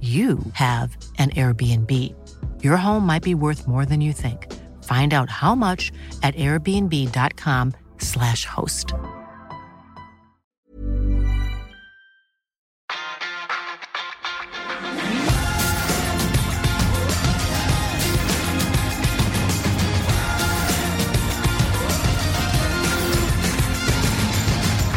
[0.00, 2.14] you have an Airbnb.
[2.62, 4.46] Your home might be worth more than you think.
[4.84, 5.90] Find out how much
[6.22, 8.94] at airbnb.com/slash host.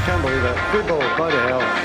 [0.05, 0.57] Can't believe it.
[0.71, 1.80] Football, by the hell.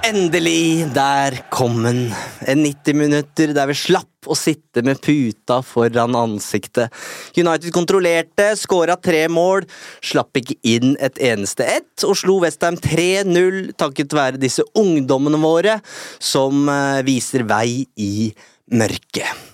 [0.00, 2.06] Endelig, der kom den.
[2.48, 6.88] En 90 minutter der vi slapp å sitte med puta foran ansiktet.
[7.36, 9.66] United kontrollerte, skåra tre mål,
[10.00, 15.76] slapp ikke inn et eneste ett, og slo Westham 3-0 takket være disse ungdommene våre
[16.16, 18.30] som eh, viser vei i
[18.72, 19.48] mørket.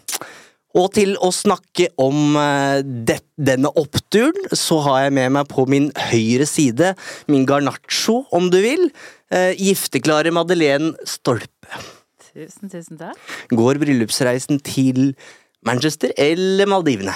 [0.76, 5.64] Og til å snakke om eh, det, denne oppturen, så har jeg med meg på
[5.70, 6.92] min høyre side
[7.32, 8.90] min garnaccio, om du vil.
[9.32, 11.82] Eh, gifteklare Madeleine Stolpe.
[12.36, 13.34] Tusen, tusen takk.
[13.48, 15.14] Går bryllupsreisen til
[15.66, 17.14] Manchester eller Maldivene?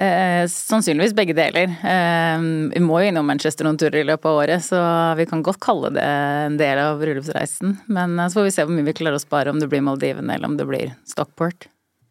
[0.00, 1.68] Eh, sannsynligvis begge deler.
[1.84, 4.80] Eh, vi må jo innom Manchester noen turer i løpet av året, så
[5.18, 7.76] vi kan godt kalle det en del av bryllupsreisen.
[7.92, 9.84] Men eh, så får vi se hvor mye vi klarer å spare, om det blir
[9.84, 11.68] Maldivene eller om det blir Stockport.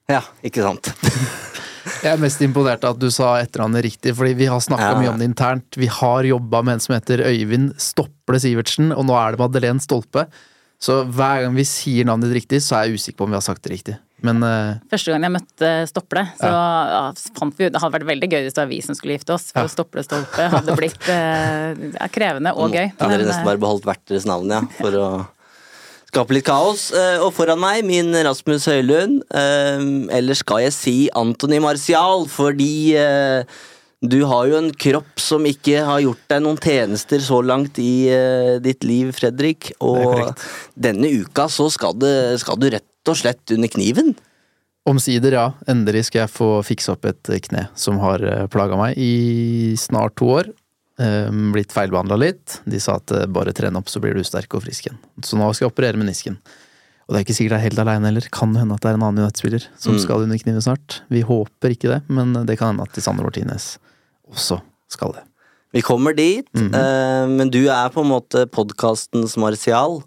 [0.10, 0.94] Ja, ikke sant?
[2.04, 5.00] Jeg er mest imponert av at du sa etternavnet riktig, fordi vi har snakka Ja.
[5.00, 5.76] mye om det internt.
[5.76, 9.80] Vi har jobba med en som heter Øyvind Stople Sivertsen, og nå er det Madeleine
[9.84, 10.28] Stolpe.
[10.80, 13.36] Så hver gang vi sier navnet ditt riktig, så er jeg usikker på om vi
[13.36, 13.98] har sagt det riktig.
[14.24, 17.02] Men uh, Første gang jeg møtte Stople, så ja,
[17.40, 19.32] fant vi ut Det hadde vært veldig gøy hvis det var vi som skulle gifte
[19.36, 19.72] oss, for Ja.
[19.72, 22.90] Stople Stolpe hadde blitt uh, ja, krevende og gøy.
[23.00, 25.10] Hadde dere nesten eh, bare beholdt hvert deres navn, ja, for å
[26.10, 26.90] skape litt kaos.
[26.96, 29.22] Eh, Og foran meg, min Rasmus Høylund.
[29.32, 29.84] eh,
[30.18, 33.44] Eller skal jeg si Antony Martial, fordi eh,
[34.02, 38.08] du har jo en kropp som ikke har gjort deg noen tjenester så langt i
[38.64, 39.74] ditt liv, Fredrik.
[39.84, 40.32] Og
[40.80, 44.14] denne uka så skal, det, skal du rett og slett under kniven.
[44.88, 45.44] omsider, ja.
[45.68, 50.32] Endelig skal jeg få fikse opp et kne som har plaga meg i snart to
[50.32, 50.48] år.
[51.00, 52.58] Eh, blitt feilbehandla litt.
[52.68, 54.98] De sa at eh, bare tren opp, så blir du sterk og frisk igjen.
[55.24, 56.36] Så nå skal jeg operere menisken.
[57.08, 58.28] Og det er ikke sikkert jeg er helt aleine heller.
[58.36, 60.00] Kan hende at det er en annen United-spiller som Mm.
[60.04, 61.00] skal under kniven snart.
[61.10, 63.78] Vi håper ikke det, men det kan hende at Sander Martinez
[64.30, 64.60] også
[64.92, 65.24] skal det.
[65.74, 66.74] Vi kommer dit, Mhm.
[66.76, 70.04] eh, men du er på en måte podkastens Martial.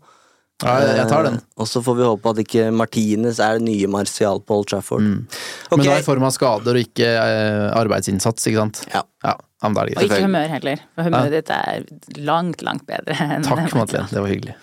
[0.62, 1.34] Ja, jeg, jeg tar den.
[1.40, 4.68] Eh, Og så får vi håpe at ikke Martinez er det nye Martial på Old
[4.68, 5.00] Trafford.
[5.02, 5.26] Mm.
[5.72, 5.76] Okay.
[5.76, 8.84] Men da i form av skader og ikke eh, arbeidsinnsats, ikke sant?
[8.94, 9.02] Ja.
[9.24, 10.82] ja, ja Og ikke humør heller.
[10.96, 11.84] For humøret ditt er
[12.18, 14.10] langt, langt bedre enn Takk, Madeleine.
[14.10, 14.56] Det var hyggelig.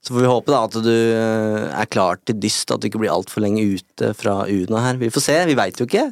[0.00, 3.02] Så får vi håpe da at du eh, er klar til dyst, at du ikke
[3.02, 5.00] blir altfor lenge ute fra UNA her.
[5.00, 6.06] Vi får se, vi veit jo ikke.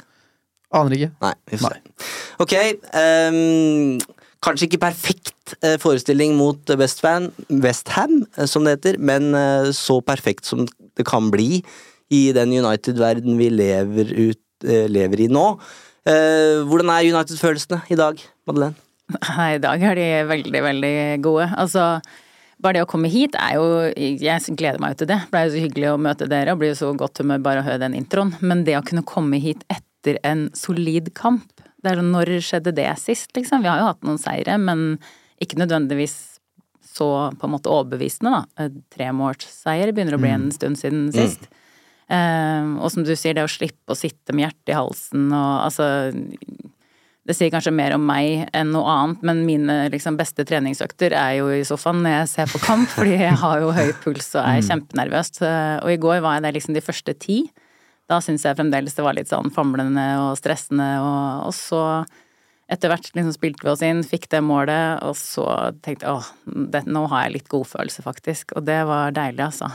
[0.76, 1.10] Aner ikke.
[1.25, 1.81] Nei, vi får Nei.
[1.81, 2.09] se.
[2.44, 2.54] Ok,
[2.93, 7.31] um, kanskje ikke perfekt eh, forestilling mot West Ham,
[7.65, 9.32] West eh, som det heter, men
[9.75, 11.62] så perfekt som det kan bli
[12.12, 15.47] i den United-verden vi lever, ut, lever i nå.
[16.08, 18.78] Eh, hvordan er United-følelsene i dag, Madeleine?
[19.12, 21.48] Nei, i dag er de veldig, veldig gode.
[21.60, 21.84] Altså,
[22.60, 25.20] bare det å komme hit er jo Jeg gleder meg jo til det.
[25.24, 27.62] Det ble jo så hyggelig å møte dere og blir jo så godt humør bare
[27.62, 28.34] å høre den introen.
[28.40, 32.75] Men det å kunne komme hit etter en solid kamp det er sånn, Når skjedde
[32.75, 33.62] det sist, liksom?
[33.62, 34.99] Vi har jo hatt noen seire, men
[35.38, 36.40] ikke nødvendigvis
[36.82, 38.66] så på en måte overbevisende, da.
[38.96, 41.46] Tremålsseier begynner å bli en stund siden sist.
[41.46, 41.57] Eh,
[42.08, 45.88] og som du sier, det å slippe å sitte med hjertet i halsen og altså
[47.28, 51.34] det sier kanskje mer om meg enn noe annet, men mine liksom, beste treningsøkter er
[51.43, 54.46] jo i sofaen når jeg ser på kamp, fordi jeg har jo høy puls og
[54.46, 55.34] er kjempenervøs.
[55.84, 57.43] Og i går var jeg der liksom de første ti.
[58.08, 61.82] Da syns jeg fremdeles det var litt sånn famlende og stressende, og, og så
[62.72, 65.44] etter hvert liksom spilte vi oss inn, fikk det målet, og så
[65.84, 66.32] tenkte jeg åh,
[66.72, 68.56] det, nå har jeg litt godfølelse, faktisk.
[68.56, 69.69] Og det var deilig, altså.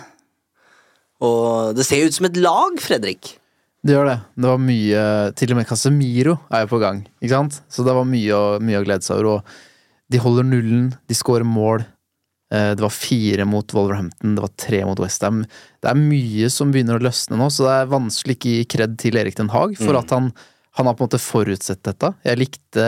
[1.24, 3.38] Og det ser jo ut som et lag, Fredrik.
[3.84, 4.20] Det gjør det.
[4.40, 5.00] Det var mye
[5.40, 7.62] Til og med Casemiro er jo på gang, ikke sant?
[7.72, 9.40] Så det var mye, mye å glede seg over.
[9.40, 11.84] Og de holder nullen, de skårer mål.
[12.54, 15.44] Eh, Det var fire mot Wolverhampton, det var tre mot Westham.
[15.82, 18.98] Det er mye som begynner å løsne nå, så det er vanskelig ikke gi kred
[19.02, 20.32] til Erik Den Haag for at han,
[20.78, 22.14] han har på en måte forutsett dette.
[22.24, 22.88] Jeg likte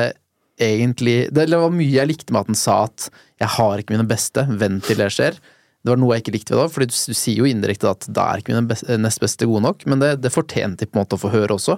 [0.55, 3.09] egentlig Det var mye jeg likte med at han sa at
[3.41, 5.35] 'jeg har ikke mine beste, vent til det skjer'.
[5.85, 8.25] Det var noe jeg ikke likte ved det, for du, sier jo indirekte at da
[8.31, 11.03] er ikke min best, nest beste gode nok, men det, det fortjente de på en
[11.03, 11.77] måte å få høre også.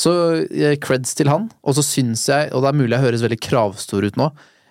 [0.00, 0.12] Så
[0.48, 3.40] eh, creds til han, og så syns jeg, og det er mulig jeg høres veldig
[3.44, 4.30] kravstor ut nå,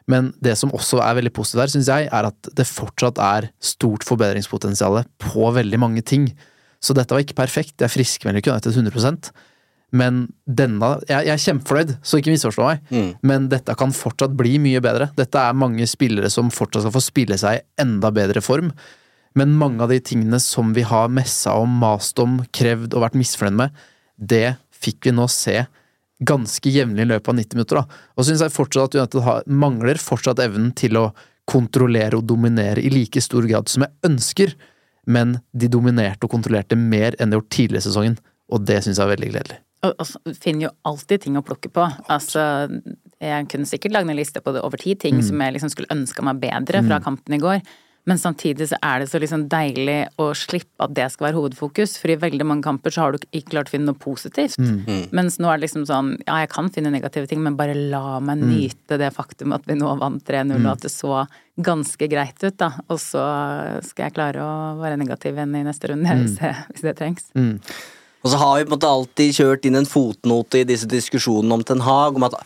[0.09, 3.49] men det som også er veldig positivt her, syns jeg, er at det fortsatt er
[3.61, 6.31] stort forbedringspotensial på veldig mange ting.
[6.81, 9.33] Så dette var ikke perfekt, jeg friskmelder ikke United 100
[9.93, 12.85] men denne Jeg, jeg er kjempefornøyd, så ikke misforstå meg,
[13.25, 15.11] men dette kan fortsatt bli mye bedre.
[15.17, 18.73] Dette er mange spillere som fortsatt skal få spille seg i enda bedre form.
[19.35, 23.17] Men mange av de tingene som vi har messa om, mast om, krevd og vært
[23.19, 23.81] misfornøyd med,
[24.15, 25.65] det fikk vi nå se
[26.25, 27.81] ganske jevnlig i løpet av 90 minutter.
[27.81, 28.03] Da.
[28.15, 31.09] Og syns jeg fortsatt at United har, mangler fortsatt evnen til å
[31.49, 34.55] kontrollere og dominere i like stor grad som jeg ønsker,
[35.05, 38.17] men de dominerte og kontrollerte mer enn de gjorde gjort tidligere i sesongen,
[38.49, 39.59] og det syns jeg er veldig gledelig.
[39.85, 41.87] Og, og finner jo alltid ting å plukke på.
[42.11, 42.67] Altså,
[43.21, 45.93] jeg kunne sikkert lagd en liste på det over ti ting som jeg liksom skulle
[45.93, 47.65] ønska meg bedre fra kampen i går.
[48.05, 51.95] Men samtidig så er det så liksom deilig å slippe at det skal være hovedfokus.
[51.97, 54.59] For i veldig mange kamper så har du ikke klart å finne noe positivt.
[55.15, 58.19] Mens nå er det liksom sånn ja, jeg kan finne negative ting, men bare la
[58.21, 61.25] meg nyte det faktum at vi nå vant 3-0, og at det så
[61.65, 62.75] ganske greit ut, da.
[62.93, 63.25] Og så
[63.89, 67.31] skal jeg klare å være negativ igjen i neste runde hvis, det, hvis det trengs.
[68.25, 71.59] Og så har vi på en måte alltid kjørt inn en fotnote i disse diskusjonene
[71.59, 72.39] om Ten Hag, om at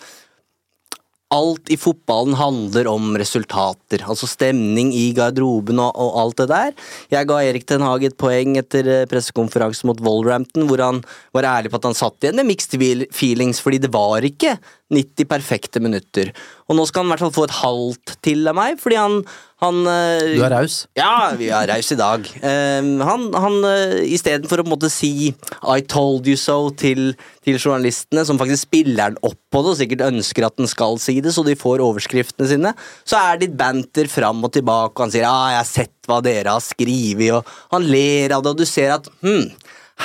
[1.29, 4.01] alt i fotballen handler om resultater.
[4.01, 6.73] Altså stemning i garderoben og, og alt det der.
[7.13, 11.03] Jeg ga Erik Ten Hag et poeng etter eh, pressekonferansen mot Wolverhampton, hvor han
[11.37, 12.75] var ærlig på at han satt igjen med mixed
[13.15, 14.57] feelings, fordi det var ikke
[14.93, 16.31] 90 perfekte minutter.
[16.69, 19.19] Og nå skal han i hvert fall få et halvt til av meg, fordi han,
[19.61, 20.79] han eh, Du er raus.
[20.97, 22.25] ja, vi er rause i dag.
[22.41, 27.13] Um, han, han uh, Istedenfor å på en måte si 'I told you so' til,
[27.45, 30.97] til journalistene, som faktisk spiller den opp på det og sikkert ønsker at den skal
[31.01, 32.73] si det, så de får overskriftene sine,
[33.05, 35.97] så er det litt banter fram og tilbake, og han sier 'ah, jeg har sett
[36.09, 37.45] hva dere har skrevet', og
[37.77, 39.51] han ler av det, og du ser at hm,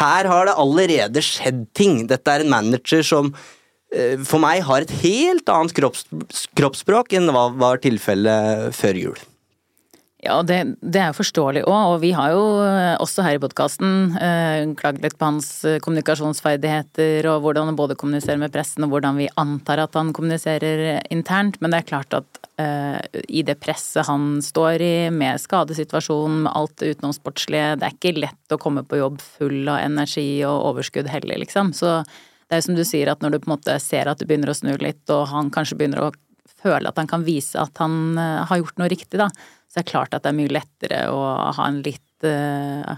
[0.00, 2.06] her har det allerede skjedd ting.
[2.10, 3.62] Dette er en manager som eh,
[4.26, 6.08] for meg har et helt annet kropps,
[6.58, 9.22] kroppsspråk enn hva var tilfellet før jul.
[10.24, 14.14] Ja, det, det er forståelig òg, og vi har jo eh, også her i podkasten
[14.16, 18.94] eh, klaget litt på hans eh, kommunikasjonsferdigheter og hvordan han både kommuniserer med pressen og
[18.94, 22.96] hvordan vi antar at han kommuniserer internt, men det er klart at eh,
[23.28, 28.16] i det presset han står i, med skadesituasjonen, med alt det utenomsportslige, det er ikke
[28.24, 31.76] lett å komme på jobb full av energi og overskudd heller, liksom.
[31.76, 31.98] Så
[32.44, 34.28] det er jo som du sier, at når du på en måte ser at det
[34.28, 36.12] begynner å snu litt, og han kanskje begynner å
[36.64, 39.30] føle at han kan vise at han eh, har gjort noe riktig, da,
[39.68, 41.20] så er det klart at det er mye lettere å
[41.56, 42.94] ha en litt uh,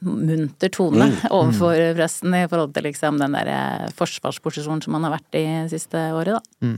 [0.00, 5.16] munter tone overfor pressen i forhold til liksom den der eh, forsvarsposisjonen som han har
[5.18, 6.68] vært i siste året, da.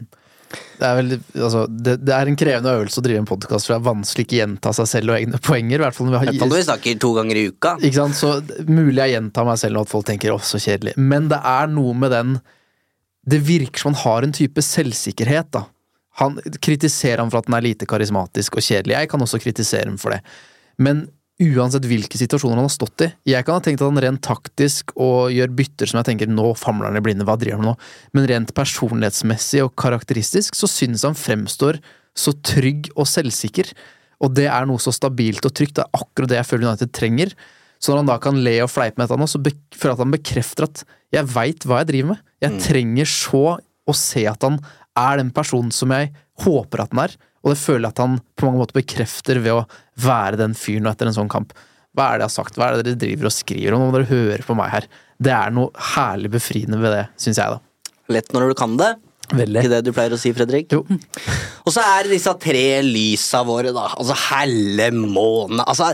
[0.51, 3.75] Det er, veldig, altså, det, det er en krevende øvelse å drive en podkast, for
[3.75, 5.81] det er vanskelig ikke gjenta seg selv og egne poenger.
[5.81, 7.73] I hvert fall når vi har vi snakker to ganger i uka.
[7.81, 8.19] Ikke sant?
[8.19, 11.41] Så mulig jeg gjentar meg selv nå at folk tenker 'å, så kjedelig', men det
[11.41, 12.39] er noe med den
[13.27, 15.65] Det virker som han har en type selvsikkerhet, da.
[16.23, 18.95] Han kritiserer han for at den er lite karismatisk og kjedelig.
[18.95, 20.21] Jeg kan også kritisere ham for det.
[20.79, 24.23] Men uansett hvilke situasjoner han har stått i Jeg kan ha tenkt at han rent
[24.25, 27.67] taktisk og gjør bytter som jeg tenker nå famler han i blinde, hva driver han
[27.67, 27.75] med nå?
[28.17, 31.81] Men rent personlighetsmessig og karakteristisk så synes han fremstår
[32.17, 33.69] så trygg og selvsikker.
[34.25, 35.77] Og det er noe så stabilt og trygt.
[35.77, 37.35] Det er akkurat det jeg føler United trenger.
[37.77, 40.05] Så når han da kan le og fleipe med dette nå, så føler jeg at
[40.07, 42.23] han bekrefter at jeg veit hva jeg driver med.
[42.47, 44.57] Jeg trenger så å se at han
[44.97, 46.15] er den personen som jeg
[46.47, 47.17] håper at han er,
[47.47, 49.65] og det føler jeg at han på mange måter bekrefter ved å
[50.03, 51.55] være den fyren etter en sånn kamp.
[51.95, 53.95] Hva er det jeg har sagt, hva er det dere driver og skriver om, nå
[53.95, 54.89] dere hører på meg her.
[55.23, 57.95] Det er noe herlig befriende ved det, syns jeg, da.
[58.13, 58.91] Lett når du kan det.
[59.31, 59.63] Veldig.
[59.63, 60.75] Ikke det du pleier å si, Fredrik?
[60.75, 60.83] Jo.
[61.67, 63.89] Og så er det disse tre lysa våre, da.
[63.95, 65.63] Altså helle måne.
[65.63, 65.93] Altså,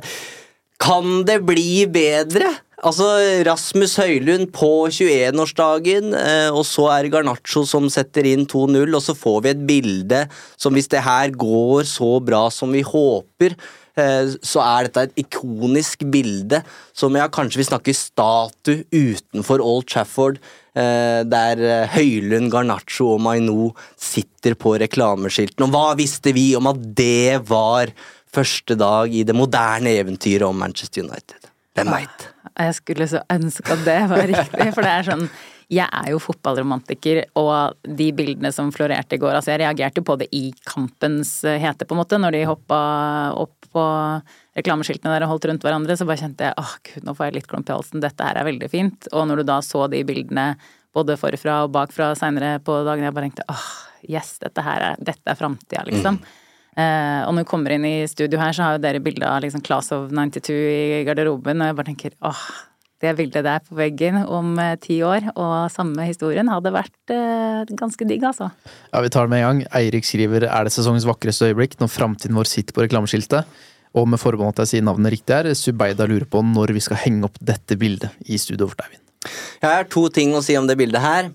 [0.82, 2.49] kan det bli bedre?
[2.82, 3.06] Altså,
[3.46, 9.04] Rasmus Høylund på 21-årsdagen, eh, og så er det Garnaccio som setter inn 2-0, og
[9.04, 10.22] så får vi et bilde
[10.58, 13.54] som hvis det her går så bra som vi håper,
[13.94, 19.86] eh, så er dette et ikonisk bilde som jeg kanskje vi snakker statue utenfor Old
[19.86, 20.42] Trafford,
[20.74, 25.70] eh, der Høylund, Garnaccio og Maino sitter på reklameskiltene.
[25.70, 27.94] Og hva visste vi om at det var
[28.26, 31.52] første dag i det moderne eventyret om Manchester United?
[31.78, 32.31] Hvem veit?
[32.59, 35.26] Jeg skulle så ønske at det var riktig, for det er sånn
[35.73, 40.09] Jeg er jo fotballromantiker, og de bildene som florerte i går Altså, jeg reagerte jo
[40.11, 42.80] på det i kampens hete, på en måte, når de hoppa
[43.40, 43.87] opp på
[44.59, 47.38] reklameskiltene der og holdt rundt hverandre, så bare kjente jeg åh gud, nå får jeg
[47.38, 49.09] litt klump i halsen, dette her er veldig fint.
[49.16, 50.50] Og når du da så de bildene
[50.92, 53.66] både forfra og bakfra seinere på dagen, jeg bare tenkte åh,
[54.12, 56.21] yes, dette her er, dette er framtida, liksom.
[56.72, 59.42] Eh, og når vi kommer inn i studio her, så har jo dere bilde av
[59.44, 62.44] liksom Class of 92 i garderoben, og jeg bare tenker åh,
[63.02, 67.74] det bildet der på veggen om eh, ti år, og samme historien, hadde vært eh,
[67.76, 68.48] ganske digg, altså.
[68.92, 69.62] Ja, vi tar det med en gang.
[69.82, 73.60] Eirik skriver er det sesongens vakreste øyeblikk når framtiden vår sitter på reklameskiltet.
[73.92, 77.02] Og med forbehold at jeg sier navnet riktig her, Subeida lurer på når vi skal
[77.04, 79.02] henge opp dette bildet i studio for deg, Vin.
[79.62, 81.30] Jeg har to ting å si om det bildet her.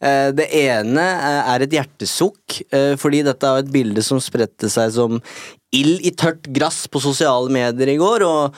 [0.00, 4.70] Eh, Det ene eh, er et hjertesukk, eh, fordi dette er et bilde som spredte
[4.72, 5.18] seg som
[5.76, 8.56] ild i tørt grass på sosiale medier i går, og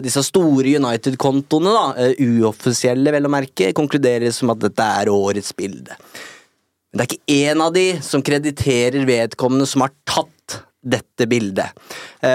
[0.00, 5.92] disse store United-kontoene, da, uoffisielle vel å merke, konkluderer som at dette er årets bilde.
[6.88, 11.76] Men det er ikke én av de som krediterer vedkommende som har tatt dette bildet.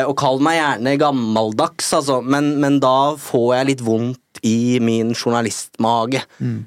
[0.05, 5.13] Og kall meg gjerne gammeldags, altså, men, men da får jeg litt vondt i min
[5.15, 6.24] journalistmage.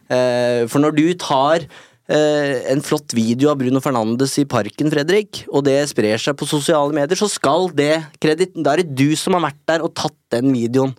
[0.09, 1.65] Eh, for når du tar
[2.09, 6.49] eh, en flott video av Bruno Fernandes i parken, Fredrik, og det sprer seg på
[6.49, 9.95] sosiale medier, så skal det krediten Da er det du som har vært der og
[9.99, 10.97] tatt den videoen.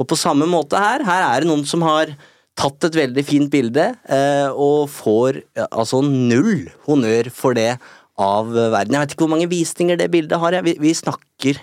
[0.00, 2.14] Og på samme måte her, her er det noen som har
[2.58, 7.74] tatt et veldig fint bilde, eh, og får altså null honnør for det
[8.20, 8.92] av verden.
[8.92, 10.58] Jeg vet ikke hvor mange visninger det bildet har.
[10.66, 11.62] Vi, vi snakker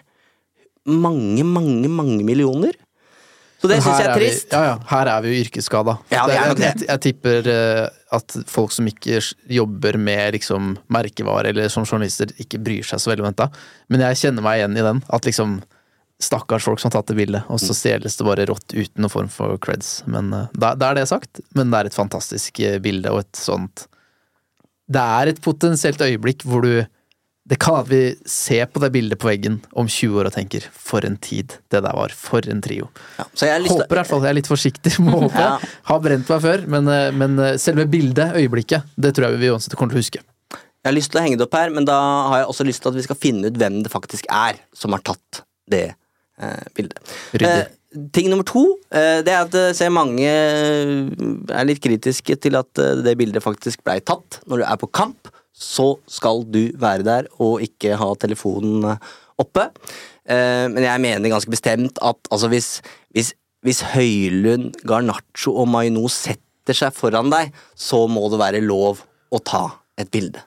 [0.89, 2.74] mange, mange, mange millioner.
[3.60, 4.51] Så det syns jeg er vi- trist.
[4.56, 5.98] Ja, ja, her er vi jo yrkesskada.
[6.13, 6.70] Ja, vi er nok det.
[6.80, 9.20] Jeg, jeg tipper eh, at folk som ikke
[9.51, 13.50] jobber med liksom merkevare eller som journalister, ikke bryr seg så veldig om dette.
[13.92, 15.04] Men jeg kjenner meg igjen i den.
[15.12, 15.60] At liksom
[16.20, 19.12] Stakkars folk som har tatt det bildet, og så stjeles det bare rått uten noen
[19.13, 20.01] form for creds.
[20.12, 21.39] Men eh, da, da er det sagt.
[21.56, 23.86] Men det er et fantastisk eh, bilde og et sånt
[24.92, 26.74] Det er et potensielt øyeblikk hvor du
[27.50, 30.65] Det kan at vi ser på det bildet på veggen om 20 år og tenker
[30.70, 32.13] For en tid det der var.
[32.13, 32.89] For en trio.
[33.18, 34.25] Ja, så jeg lyst Håper i hvert fall.
[34.27, 35.46] Jeg er litt forsiktig med å håpe.
[35.46, 35.56] Ja.
[35.89, 39.50] Har brent meg før, men, eh, men eh, selve bildet, øyeblikket, det tror jeg vi
[39.50, 40.22] uansett kommer til å huske.
[40.79, 41.98] Jeg har lyst til å henge det opp her, men da
[42.32, 44.94] har jeg også lyst til at vi skal finne ut hvem det faktisk er som
[44.96, 47.01] har tatt det eh, bildet.
[47.34, 47.50] Ryddig.
[47.50, 48.62] Eh, ting nummer to
[48.94, 53.82] eh, det er at jeg ser mange er litt kritiske til at det bildet faktisk
[53.84, 54.39] blei tatt.
[54.46, 59.10] Når du er på kamp, så skal du være der og ikke ha telefonen eh,
[59.39, 59.68] oppe.
[60.30, 62.70] Eh, men jeg mener ganske bestemt at altså hvis,
[63.16, 63.34] hvis,
[63.68, 69.42] hvis Høylund, Garnaccio og Maino setter seg foran deg, så må det være lov å
[69.44, 69.66] ta
[70.00, 70.42] et bilde.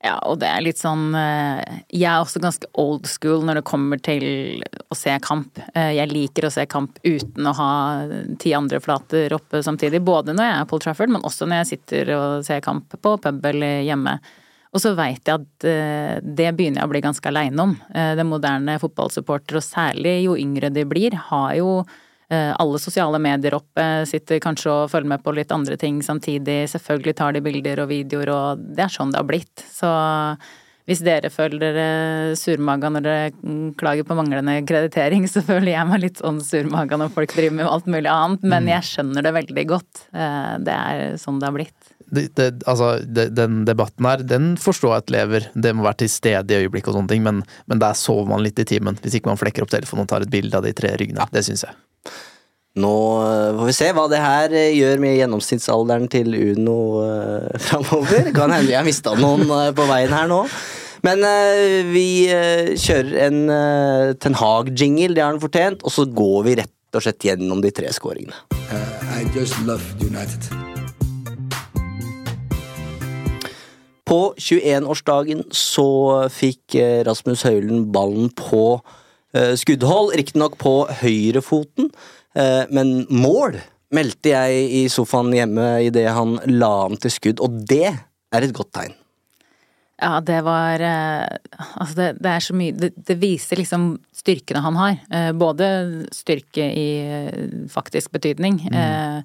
[0.00, 3.66] Ja, og det er litt sånn eh, Jeg er også ganske old school når det
[3.68, 5.60] kommer til å se kamp.
[5.74, 7.72] Eh, Jeg liker å se kamp uten å ha
[8.40, 10.00] ti andre flater oppe samtidig.
[10.06, 13.16] Både når jeg er på Trafford, men også når jeg sitter og ser kamp på
[13.20, 14.16] pub eller hjemme.
[14.72, 17.76] Og så veit jeg at eh, det begynner jeg å bli ganske aleine om.
[17.92, 21.82] Den moderne fotballsupporter, og særlig jo yngre de blir, har jo
[22.30, 26.62] alle sosiale medier oppe, sitter kanskje og følger med på litt andre ting samtidig.
[26.70, 29.64] Selvfølgelig tar de bilder og videoer, og det er sånn det har blitt.
[29.74, 29.90] Så
[30.90, 35.86] hvis dere føler dere surmaga når dere mm, klager på manglende kreditering, så føler jeg
[35.86, 38.46] meg litt sånn surmaga når folk driver med alt mulig annet.
[38.54, 40.06] Men jeg skjønner det veldig godt.
[40.10, 41.92] Eh, Det er sånn det har blitt.
[42.10, 45.46] Det, det, altså, det, den debatten her, den forstår jeg at lever.
[45.54, 48.42] Det må være til stede i øyeblikket og sånne ting, men, men der sover man
[48.42, 48.98] litt i timen.
[48.98, 51.28] Hvis ikke man flekker opp telefonen og tar et bilde av de tre ryggene.
[51.30, 51.78] Det syns jeg.
[52.78, 57.48] Nå eh, får vi se hva det her eh, gjør med gjennomsnittsalderen til Uno uh,
[57.66, 58.30] framover.
[58.36, 60.44] Kan hende har mista noen på veien her nå.
[61.00, 61.24] Men
[61.88, 62.28] vi
[62.76, 67.04] kjører en uh, Ten Hag-jingle, det har han fortjent, og så går vi rett og
[67.06, 68.36] slett gjennom de tre skåringene.
[69.16, 70.50] I just love United.
[74.04, 75.88] På 21-årsdagen så
[76.34, 76.76] fikk
[77.08, 78.82] Rasmus Høylen ballen på
[79.32, 81.90] skuddhold, riktignok på høyrefoten,
[82.34, 83.60] eh, men mål
[83.94, 88.54] meldte jeg i sofaen hjemme idet han la an til skudd, og det er et
[88.56, 88.96] godt tegn.
[90.00, 91.26] Ja, det var eh,
[91.76, 94.96] Altså, det, det er så mye det, det viser liksom styrkene han har.
[95.12, 95.68] Eh, både
[96.14, 99.20] styrke i eh, faktisk betydning, eh,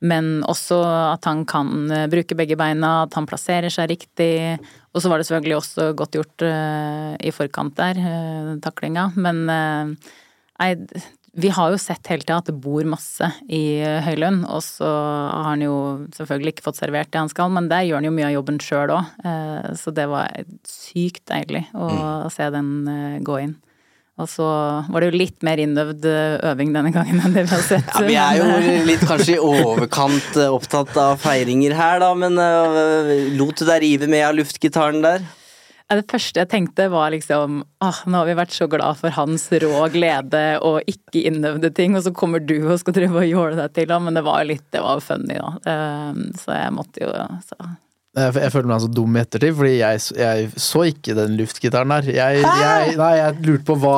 [0.00, 0.78] men også
[1.14, 4.58] at han kan eh, bruke begge beina, at han plasserer seg riktig.
[4.94, 9.08] Og så var det selvfølgelig også godt gjort uh, i forkant der, uh, taklinga.
[9.18, 10.12] Men eh,
[10.60, 10.70] nei,
[11.34, 14.86] vi har jo sett hele tida at det bor masse i eh, Høylund, og så
[14.86, 15.74] har han jo
[16.14, 18.60] selvfølgelig ikke fått servert det han skal, men der gjør han jo mye av jobben
[18.62, 19.10] sjøl òg.
[19.80, 20.30] Så det var
[20.68, 23.56] sykt deilig å se den eh, gå inn.
[24.14, 24.46] Og så
[24.94, 27.88] var det jo litt mer innøvd eh, øving denne gangen enn det vi har sett.
[27.96, 32.12] Ja, vi er jo eh, litt kanskje i overkant eh, opptatt av feiringer her, da,
[32.14, 32.38] men
[33.34, 35.26] lot du deg rive med av luftgitaren der?
[35.94, 39.44] Det første jeg tenkte var liksom ah, nå har vi vært så glad for hans
[39.62, 43.58] rå glede og ikke innøvde ting, og så kommer du og skal drive og jåle
[43.58, 45.50] deg til ham, men det var litt, det var funny da.
[46.38, 47.10] Så jeg måtte jo
[47.50, 47.58] så.
[48.14, 51.94] Jeg, jeg føler meg så dum i ettertid, fordi jeg, jeg så ikke den luftgitaren
[51.96, 52.10] der.
[52.14, 53.96] Jeg, jeg, nei, jeg lurte på hva,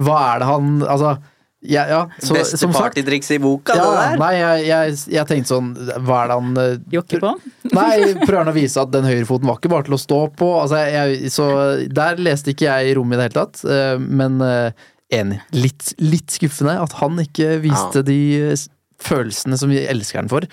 [0.00, 1.18] hva er det han Altså,
[1.60, 4.20] ja, ja, så, Beste som sagt partytriks i boka, ja, det der?
[4.20, 5.72] Nei, jeg, jeg, jeg tenkte sånn
[6.06, 7.32] Hva er det han eh, Jokke på?
[7.72, 10.52] Nei, prøver han å vise at den høyrefoten var ikke bare til å stå på.
[10.62, 11.48] Altså, jeg, så
[11.92, 14.86] der leste ikke jeg i rommet i det hele tatt, eh, men eh,
[15.18, 15.40] enig.
[15.56, 18.18] Litt, litt skuffende at han ikke viste de
[18.52, 18.66] eh,
[19.02, 20.46] følelsene som vi elsker han for.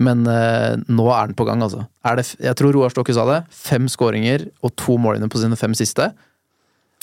[0.00, 1.84] Men eh, nå er den på gang, altså.
[2.16, 3.42] Det, jeg tror Roar Stokke sa det.
[3.52, 6.10] Fem skåringer og to målene på sine fem siste.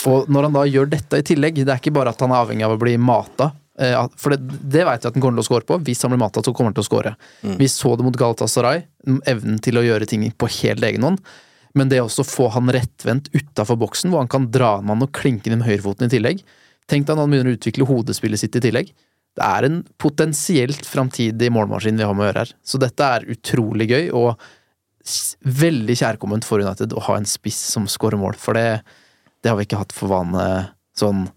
[0.09, 2.43] Og når han da gjør dette i tillegg, det er ikke bare at han er
[2.43, 3.51] avhengig av å bli mata.
[3.79, 5.79] eh, For det, det vet jeg at han kommer til å score på.
[5.85, 7.15] Hvis han blir mata, så kommer han til å score.
[7.61, 8.83] Vi så det mot Galatasaray.
[9.07, 11.21] mm, Evnen til å gjøre ting på helt egen hånd.
[11.77, 15.11] Men det også få han rettvendt utafor boksen, hvor han kan dra en mann og
[15.13, 16.39] klinke inn med høyrefoten i tillegg.
[16.89, 18.93] Tenk deg når han begynner å utvikle hodespillet sitt i tillegg.
[19.37, 22.53] Det er en potensielt framtidig målmaskin vi har med å gjøre her.
[22.65, 24.33] Så dette er utrolig gøy, og
[25.61, 28.35] veldig kjærkomment for United å ha en spiss som scorer mål.
[28.41, 28.81] For det,
[29.43, 30.47] det har vi ikke hatt for vane
[30.97, 31.27] sånn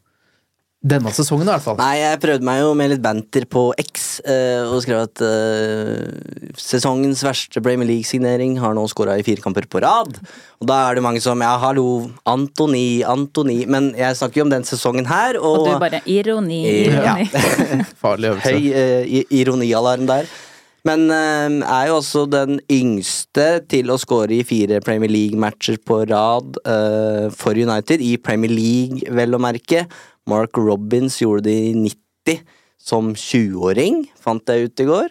[0.80, 1.76] denne sesongen, i hvert fall.
[1.76, 6.54] Nei, jeg prøvde meg jo med litt banter på X, eh, og skrev at eh,
[6.56, 10.16] sesongens verste Premier League-signering har nå skåra i fire kamper på rad.
[10.60, 14.52] Og da er det mange som ja, hallo, Antony, Antony Men jeg snakker jo om
[14.52, 17.18] den sesongen her, og, Og du bare ironi, Ja.
[18.02, 18.54] Farlig øvelse.
[18.56, 20.30] Høy eh, ironialarm der.
[20.88, 26.02] Men eh, er jo også den yngste til å skåre i fire Premier League-matcher på
[26.08, 29.84] rad eh, for United, i Premier League, vel å merke.
[30.29, 32.43] Mark Robins gjorde det i 90
[32.81, 35.11] som 20-åring, fant jeg ut i går.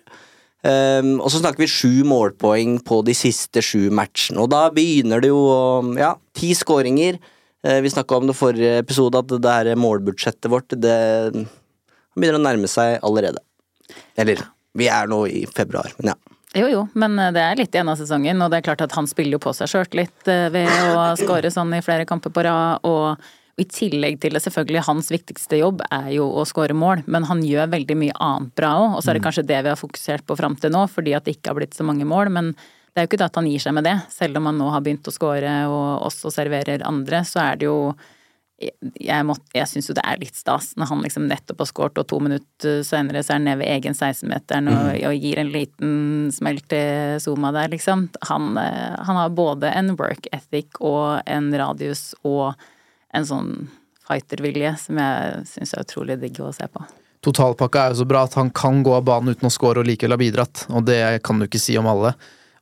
[0.60, 5.24] Um, og så snakker vi sju målpoeng på de siste sju matchene, og da begynner
[5.24, 5.40] det jo
[5.96, 7.20] Ja, ti skåringer.
[7.64, 10.98] Uh, vi snakka om det forrige episode, at det her målbudsjettet vårt det
[12.18, 13.40] begynner å nærme seg allerede.
[14.20, 14.44] Eller
[14.76, 16.20] vi er nå i februar, men ja.
[16.58, 18.94] Jo jo, men eh, det er litt igjen av sesongen, og det er klart at
[18.98, 22.82] han spiller jo på seg sjøltillit ved å skåre sånn i flere kamper på rad,
[22.90, 23.22] og
[23.60, 27.44] i tillegg til det, selvfølgelig, hans viktigste jobb er jo å skåre mål, men han
[27.46, 30.26] gjør veldig mye annet bra òg, og så er det kanskje det vi har fokusert
[30.28, 33.02] på fram til nå, fordi at det ikke har blitt så mange mål, men det
[33.02, 34.86] er jo ikke det at han gir seg med det, selv om han nå har
[34.86, 37.82] begynt å skåre og også serverer andre, så er det jo
[38.60, 42.02] jeg, må, jeg syns jo det er litt stas når han liksom nettopp har skåret,
[42.02, 45.54] og to minutter senere så er han nede ved egen 16-meteren og, og gir en
[45.54, 45.94] liten
[46.36, 48.10] smell til Zuma der, liksom.
[48.28, 52.60] Han, eh, han har både en work ethic og en radius og
[53.14, 53.54] en sånn
[54.10, 56.84] fightervilje som jeg syns er utrolig digg å se på.
[57.26, 59.90] Totalpakka er jo så bra at han kan gå av banen uten å score og
[59.90, 62.14] likevel ha bidratt, og det kan du ikke si om alle.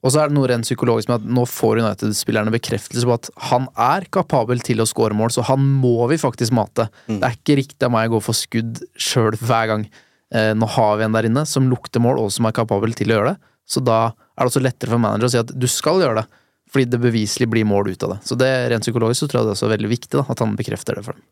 [0.05, 3.29] Og så er det noe rent psykologisk med at nå får United-spillerne bekreftelse på at
[3.49, 6.87] han er kapabel til å score mål, så han må vi faktisk mate.
[7.09, 9.87] Det er ikke riktig av meg å gå for skudd sjøl hver gang.
[10.33, 13.13] Eh, nå har vi en der inne som lukter mål, og som er kapabel til
[13.13, 13.53] å gjøre det.
[13.67, 16.43] Så da er det også lettere for manager å si at du skal gjøre det,
[16.71, 18.19] fordi det beviselig blir mål ut av det.
[18.27, 20.57] Så det rent psykologisk så tror jeg det er også veldig viktig da, at han
[20.59, 21.25] bekrefter det for dem.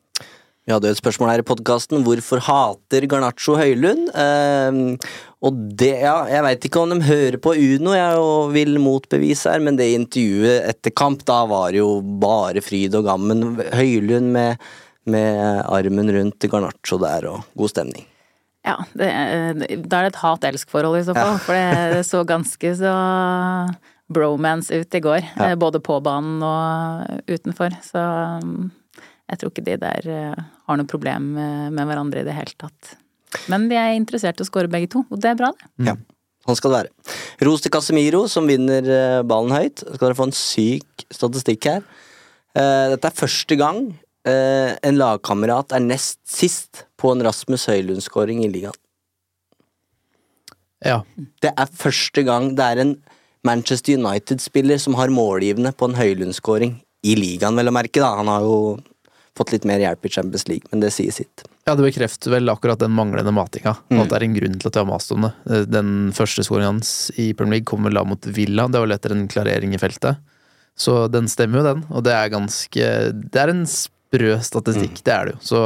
[0.65, 4.07] Vi hadde jo et spørsmål her i podkasten hvorfor hater Garnaccio Høylund?
[4.17, 5.11] Eh,
[5.45, 9.53] og det, ja, jeg veit ikke om de hører på Uno jeg og vil motbevise
[9.53, 13.45] her, men det intervjuet etter kamp, da var det jo bare fryd og gammen.
[13.77, 14.65] Høylund med,
[15.05, 18.09] med armen rundt Garnaccio der, og god stemning.
[18.65, 19.11] Ja, det,
[19.85, 21.53] da er det et hat-elsk-forhold i så fall, for
[21.93, 22.93] det så ganske så
[24.11, 25.25] bromance ut i går.
[25.35, 25.53] Ja.
[25.59, 28.03] Både på banen og utenfor, så
[28.43, 28.69] um,
[29.29, 32.53] jeg tror ikke de der eh, har noe problem med, med hverandre i det hele
[32.61, 32.91] tatt.
[33.51, 35.89] Men de er interessert i å score begge to, og det er bra, det.
[35.89, 35.95] Ja,
[36.45, 37.15] sånn skal det være.
[37.49, 39.81] Ros til Casemiro, som vinner eh, ballen høyt.
[39.81, 41.85] Skal dere få en syk statistikk her.
[42.55, 43.81] Eh, Dette er første gang
[44.29, 48.77] eh, en lagkamerat er nest sist på en Rasmus Høylund-skåring i ligaen.
[50.85, 51.01] Ja,
[51.41, 52.95] Det er første gang det er en
[53.45, 58.01] Manchester United-spiller som har målgivende på en Høylund-skåring i ligaen, vel å merke.
[58.01, 58.15] da.
[58.17, 58.79] Han har jo
[59.37, 61.43] fått litt mer hjelp i Champions League, men det sier sitt.
[61.67, 63.73] Ja, det bekrefter vel akkurat den manglende matinga.
[63.91, 65.31] Og at det er en grunn til at jeg har mast om det.
[65.49, 68.67] Eh, Den første skåringen hans i Premier League kom vel da mot Villa.
[68.69, 70.21] Det var vel etter en klarering i feltet.
[70.77, 71.83] Så den stemmer jo, den.
[71.91, 72.87] Og det er ganske
[73.31, 75.39] Det er en sprø statistikk, det er det jo.
[75.41, 75.61] Så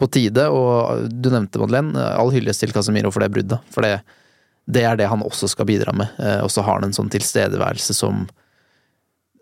[0.00, 3.60] på tide, og du nevnte Madeleine, all hyllest til Casemiro for det bruddet.
[3.70, 3.98] For det,
[4.70, 6.08] det er det han også skal bidra med.
[6.18, 8.28] Eh, Og så har han en sånn tilstedeværelse som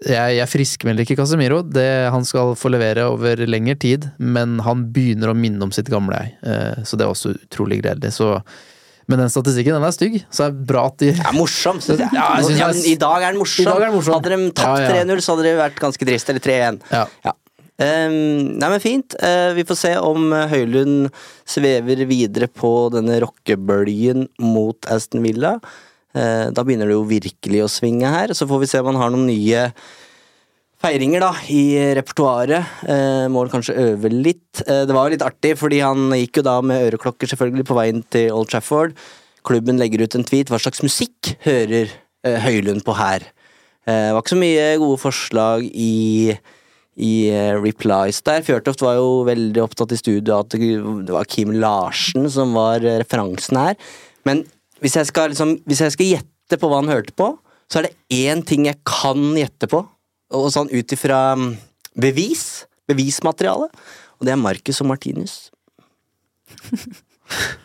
[0.07, 1.57] Jeg, jeg friskmelder ikke Casemiro.
[1.67, 5.89] Det, han skal få levere over lengre tid, men han begynner å minne om sitt
[5.91, 6.37] gamle jeg.
[6.47, 8.13] Eh, så det er også utrolig gledelig.
[8.15, 8.29] Så,
[9.11, 11.99] men den statistikken den er stygg, så det er bra at de Ja, morsom, synes.
[11.99, 13.63] Ja, jeg Ja, det er- I dag er den morsom.
[13.65, 14.15] I dag er den morsom.
[14.21, 15.05] Hadde de tapt Ja, ja.
[15.05, 16.31] 3-0, så hadde det vært ganske trist.
[16.31, 16.81] Eller 3-1.
[16.95, 17.33] Ja.
[17.79, 19.15] Ehm, nei, men fint.
[19.23, 21.13] Uh, vi får se om eh, Høylund
[21.47, 25.57] svever videre på denne rockebølgen mot Aston Villa.
[26.17, 28.35] Uh, da begynner det jo virkelig å svinge her.
[28.35, 29.69] Så får vi se om han har noen nye
[30.83, 31.63] feiringer da, i
[31.99, 32.83] repertoaret.
[32.87, 34.63] Eh, må vel kanskje øve litt.
[34.65, 37.79] Eh, det var jo litt artig, fordi han gikk jo da med øreklokker selvfølgelig på
[37.79, 38.95] veien til Old Trafford.
[39.47, 40.53] Klubben legger ut en tweet.
[40.53, 43.27] Hva slags musikk hører eh, Høylund på her?
[43.89, 46.37] Eh, var ikke så mye gode forslag i
[46.99, 48.43] i eh, replies der.
[48.47, 52.99] Fjørtoft var jo veldig opptatt i studio at det var Kim Larsen som var eh,
[53.03, 53.79] referansen her.
[54.27, 54.43] Men
[54.83, 57.33] hvis jeg skal, liksom, hvis jeg skal gjette på hva han hørte på,
[57.71, 59.83] så er det én ting jeg kan gjette på,
[60.35, 61.51] og sånn ut ifra mm,
[62.01, 63.69] bevis, bevismateriale,
[64.19, 65.39] og det er Marcus og Martinus.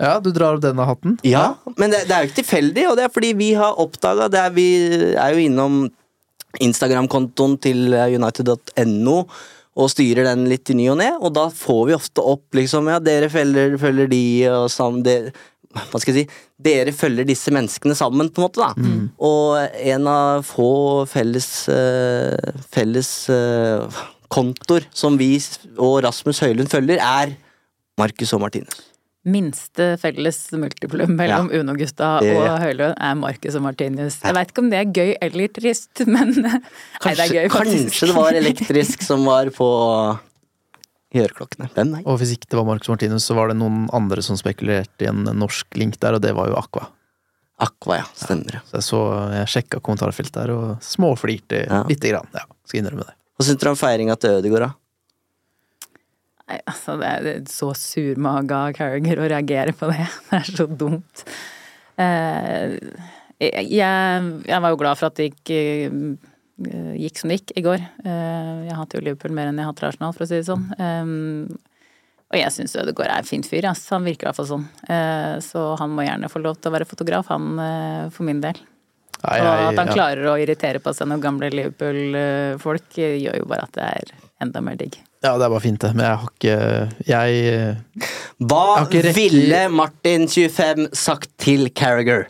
[0.00, 1.18] Ja, du drar opp denne hatten.
[1.28, 4.30] Ja, men det, det er jo ikke tilfeldig, og det er fordi vi har oppdaga
[4.32, 4.40] det.
[4.40, 4.68] Er, vi
[5.12, 5.74] er jo innom
[6.58, 9.16] Instagram-kontoen til united.no
[9.80, 12.90] og styrer den litt i ny og ne, og da får vi ofte opp liksom
[12.90, 15.32] Ja, dere følger, følger de, og sammen det,
[15.70, 16.40] Hva skal jeg si?
[16.60, 18.74] Dere følger disse menneskene sammen, på en måte, da.
[19.22, 22.34] Og en av få felles uh,
[22.74, 25.32] Felles uh, kontor som vi
[25.78, 27.36] og Rasmus Høylund følger, er
[27.98, 28.89] Marcus og Martinus.
[29.28, 34.16] Minste felles multiplum mellom Uno-gutta Det- og Høylund er Marcus og Martinus.
[34.24, 37.50] Jeg veit ikke om det er gøy eller trist, men Nei, det Kanskje, er gøy,
[37.52, 37.84] faktisk.
[37.90, 39.68] kanskje det var elektrisk som var på.
[41.10, 42.06] Hvem veit?
[42.06, 45.10] Og hvis ikke det var Marcus Martinus, så var det noen andre som spekulerte i
[45.10, 46.86] en norsk link der, og det var jo Aqua.
[47.60, 48.06] Aqua, ja.
[48.16, 48.60] Stemmer.
[48.60, 48.60] ja.
[48.70, 49.00] Så jeg så,
[49.34, 51.82] jeg sjekka kommentarfeltet der og småflirte Ja.
[51.90, 52.28] lite grann.
[52.32, 53.16] Ja, skal innrømme det.
[53.36, 54.70] Hva syns dere om feiringa til Ødegaard, da?
[56.50, 60.02] Nei, altså, det er så surmaga av Carriger å reagere på det.
[60.30, 61.24] Det er så dumt.
[62.00, 62.72] Eh,
[63.40, 67.64] jeg, jeg var jo glad for at det gikk, eh, gikk som det gikk i
[67.64, 67.84] går.
[68.02, 70.66] Eh, jeg hater jo Liverpool mer enn jeg hater Arsenal, for å si det sånn.
[72.30, 73.84] Og jeg syns Ødegaard er en fin fyr, ass.
[73.94, 74.66] Han virker i hvert fall sånn.
[75.42, 78.58] Så han må gjerne få lov til å være fotograf, han for min del.
[79.20, 79.96] Nei, Og at han ja.
[79.96, 84.60] klarer å irritere på seg noen gamle Liverpool-folk, gjør jo bare at det er enda
[84.64, 84.96] mer digg.
[85.22, 85.90] Ja, det er bare fint, det.
[85.94, 86.54] Men jeg har ikke
[87.08, 87.76] Jeg
[88.40, 92.26] Hva Jeg ikke rekke- ville Martin 25 sagt til Carriager?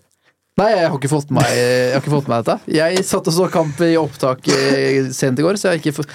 [0.58, 2.58] Nei, jeg har ikke fått med meg, jeg har ikke fått meg dette.
[2.74, 5.96] Jeg satt og så kamp i opptak eh, sent i går, så jeg har ikke
[6.02, 6.10] fått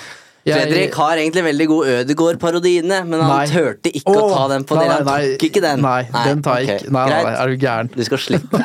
[0.45, 3.45] jeg- Fredrik har egentlig veldig god Ødegård-parodiene, men han Nei.
[3.49, 4.97] turte ikke å ta den på nei, dere.
[4.99, 5.81] Han nei, tok ikke den.
[5.81, 6.91] Nei, den tar jeg ok, ikke.
[6.93, 7.89] Nei, nei, nei, er du gæren?
[7.95, 8.59] Du skal slippe.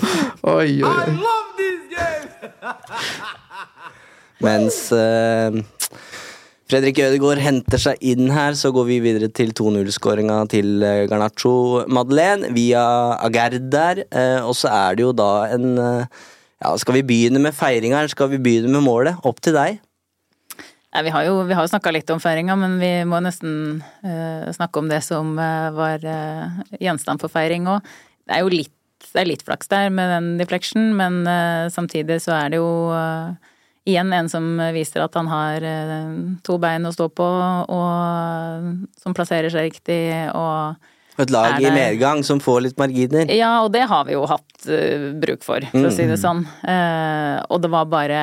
[0.44, 1.18] Oi, oi, oi.
[4.44, 5.50] Mens eh,
[6.74, 11.84] Fredrik Ødegaard henter seg inn her, så går vi videre til 2-0-skåringa til uh, Garnaccio
[11.86, 12.82] Madeleine via
[13.22, 14.00] Agerd der.
[14.10, 16.24] eh, og så er det jo da en eh,
[16.64, 19.22] Ja, skal vi begynne med feiringa, eller skal vi begynne med målet?
[19.22, 19.78] Opp til deg.
[21.04, 24.82] Vi har jo, vi jo snakka litt om feiringa, men vi må nesten uh, snakke
[24.82, 27.86] om det som uh, var uh, gjenstand for feiring òg.
[28.26, 28.74] Det er jo litt,
[29.12, 32.70] det er litt flaks der med den deflection, men eh, samtidig så er det jo
[32.96, 33.52] eh,
[33.84, 36.16] igjen en som viser at han har eh,
[36.46, 37.28] to bein å stå på,
[37.76, 43.28] og som plasserer seg riktig, og Et lag i medgang som får litt marginer.
[43.30, 46.42] ja, og det har vi jo hatt uh, bruk for, for å si det sånn.
[46.66, 48.22] Uh, og det var bare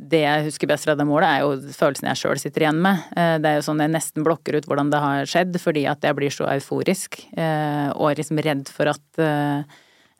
[0.00, 3.02] Det jeg husker best fra det målet, er jo følelsen jeg sjøl sitter igjen med.
[3.12, 6.06] Uh, det er jo sånn jeg nesten blokker ut hvordan det har skjedd, fordi at
[6.06, 7.20] jeg blir så euforisk.
[7.34, 9.24] og liksom redd for at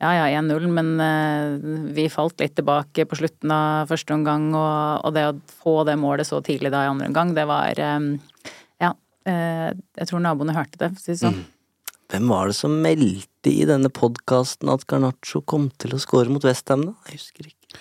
[0.03, 5.05] ja ja, 1-0, men eh, vi falt litt tilbake på slutten av første omgang, og,
[5.07, 7.99] og det å få det målet så tidlig da i andre omgang, det var eh,
[8.83, 8.91] Ja.
[9.25, 11.43] eh, jeg tror naboene hørte det, for å si det sånn.
[12.13, 16.43] Hvem var det som meldte i denne podkasten at Garnaccio kom til å score mot
[16.45, 16.93] Westham, da?
[17.09, 17.79] Jeg husker ikke.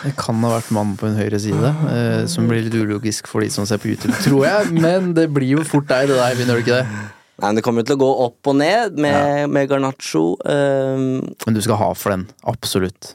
[0.00, 3.42] Det kan ha vært mannen på en høyre side, eh, som blir litt ulogisk for
[3.44, 4.70] de som ser på YouTube, tror jeg.
[4.80, 7.00] Men det blir jo fort deg, det der, vinner det ikke det?
[7.40, 10.34] Nei, men Det kommer til å gå opp og ned med, med Garnaccio.
[10.44, 13.14] Um, Men du skal ha for den, absolutt.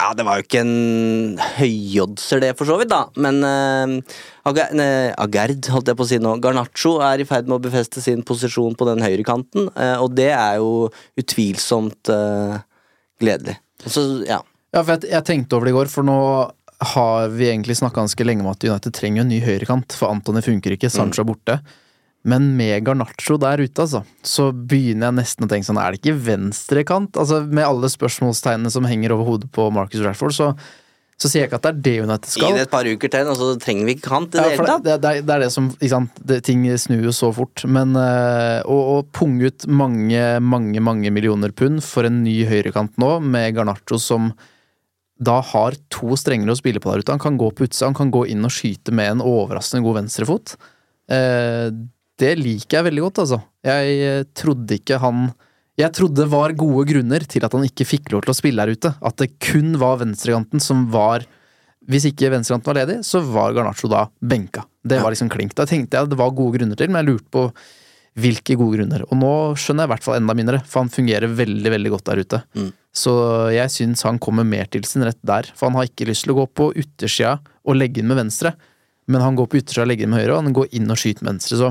[0.00, 3.02] ja, det var jo ikke en høyoddser, det, for så vidt, da.
[3.20, 4.86] Men uh, ne,
[5.20, 6.38] Agerd, holdt jeg på å si nå.
[6.40, 10.30] Garnaccio er i ferd med å befeste sin posisjon på den høyrekanten, uh, og det
[10.32, 10.88] er jo
[11.20, 12.56] utvilsomt uh,
[13.20, 13.58] gledelig.
[13.84, 14.40] Så, ja.
[14.72, 16.16] Ja, for jeg, jeg tenkte over det i går, for nå
[16.94, 20.40] har vi egentlig snakka ganske lenge om at United trenger en ny høyrekant, for Antony
[20.46, 21.60] funker ikke, Sancho er borte.
[22.28, 26.02] Men med Garnaccio der ute, altså, så begynner jeg nesten å tenke sånn, er det
[26.02, 27.16] ikke venstrekant?
[27.16, 30.52] Altså, med alle spørsmålstegnene som henger over hodet på Marcus Rashford, så,
[31.20, 32.54] Så sier jeg ikke at det er det United Gi skal.
[32.56, 34.68] det et par uker til, og så trenger vi ikke kant i det hele ja,
[34.70, 34.84] tatt.
[34.86, 36.22] det, det, det er det som ikke sant?
[36.30, 37.64] Det, Ting snur jo så fort.
[37.68, 42.96] Men øh, å, å punge ut mange, mange mange millioner pund for en ny høyrekant
[42.96, 44.32] nå, med Garnaccio som
[45.20, 47.12] da har to strenger å spille på der ute.
[47.12, 50.00] Han kan gå på utsida, han kan gå inn og skyte med en overraskende god
[50.00, 50.56] venstrefot.
[51.12, 51.68] Eh,
[52.20, 53.40] det liker jeg veldig godt, altså.
[53.66, 55.30] Jeg eh, trodde ikke han
[55.80, 58.60] Jeg trodde det var gode grunner til at han ikke fikk lov til å spille
[58.64, 58.92] her ute.
[59.00, 61.24] At det kun var venstrekanten som var
[61.88, 64.66] Hvis ikke venstrekanten var ledig, så var Garnaccio da benka.
[64.84, 65.54] Det var liksom klink.
[65.56, 67.46] Da tenkte jeg det var gode grunner til, men jeg lurte på
[68.20, 69.04] hvilke gode grunner.
[69.08, 72.08] Og nå skjønner jeg i hvert fall enda mindre, for han fungerer veldig, veldig godt
[72.10, 72.40] der ute.
[72.58, 72.70] Mm.
[72.90, 73.12] Så
[73.54, 76.34] jeg syns han kommer mer til sin rett der, for han har ikke lyst til
[76.34, 78.54] å gå på yttersida og legge inn med venstre,
[79.10, 81.00] men han går på yttersida og legger inn med høyre, og han går inn og
[81.00, 81.70] skyter med venstre, så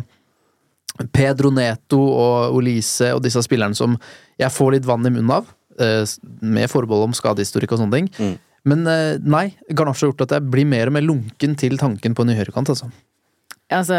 [1.07, 3.95] Pedro Neto og Olise og disse spillerne som
[4.39, 6.03] jeg får litt vann i munnen av, eh,
[6.41, 8.09] med forbehold om skadehistorikk og sånne ting.
[8.19, 8.35] Mm.
[8.69, 12.15] Men eh, nei, Garnasje har gjort at jeg blir mer og mer lunken til tanken
[12.15, 12.91] på en ny høyrekant, altså.
[13.69, 13.95] Altså,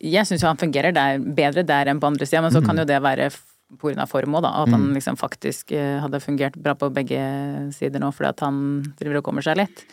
[0.00, 2.78] jeg syns jo han fungerer der, bedre der enn på andre sida, men så kan
[2.80, 3.28] jo det være
[3.76, 4.06] pga.
[4.08, 4.54] form òg, da.
[4.64, 7.20] At han liksom faktisk eh, hadde fungert bra på begge
[7.76, 8.56] sider nå, fordi at han
[8.96, 9.84] driver og kommer seg litt.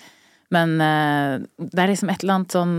[0.52, 2.74] Men det er liksom et eller annet sånn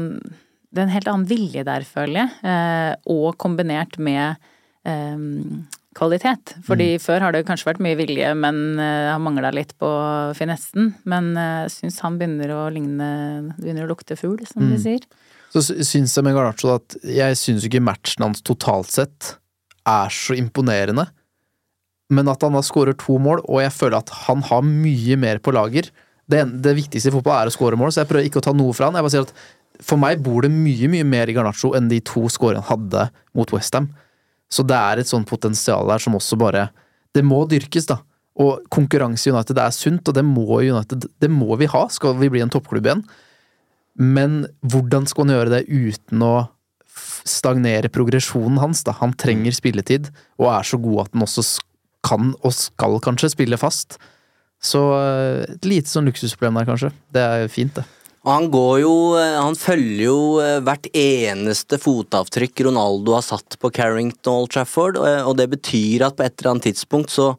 [0.73, 2.35] Det er en helt annen vilje der, føler jeg.
[2.49, 4.41] eh, Og kombinert med
[4.89, 5.27] eh,
[5.97, 6.55] kvalitet.
[6.67, 9.91] Fordi før har det kanskje vært mye vilje, men uh, har mangla litt på
[10.39, 10.95] finessen.
[11.09, 13.11] Men eh, jeg syns han begynner å ligne
[13.59, 15.05] Begynner å lukte fugl, som de sier.
[15.53, 19.35] Så syns jeg med Garnaccio at jeg syns ikke matchen hans totalt sett
[19.89, 21.09] er så imponerende.
[22.13, 25.41] Men at han da skårer to mål, og jeg føler at han har mye mer
[25.45, 25.91] på lager.
[26.29, 28.55] Det, det viktigste i fotball er å skåre mål, så jeg prøver ikke å ta
[28.57, 28.97] noe fra han.
[28.97, 29.35] Jeg bare sier at
[29.83, 33.53] For meg bor det mye mye mer i Garnaccio enn de to skårene hadde mot
[33.55, 33.91] Westham.
[34.53, 36.71] Så det er et sånt potensial der som også bare
[37.13, 37.99] Det må dyrkes, da.
[38.41, 42.17] Og konkurranse i United er sunt, og det må United Det må vi ha, skal
[42.21, 43.05] vi bli en toppklubb igjen.
[44.01, 46.49] Men hvordan skal han gjøre det uten å
[47.29, 48.81] stagnere progresjonen hans?
[48.87, 48.97] da?
[49.03, 50.09] Han trenger spilletid,
[50.41, 51.45] og er så god at han også
[52.03, 53.99] kan og skal kanskje spille fast.
[54.63, 56.93] Så eh, et lite sånn luksusproblem der, kanskje.
[57.15, 57.85] Det er fint, det.
[58.23, 63.59] Og han går jo eh, Han følger jo eh, hvert eneste fotavtrykk Ronaldo har satt
[63.59, 67.33] på Carrington Old Trafford, og, og det betyr at på et eller annet tidspunkt så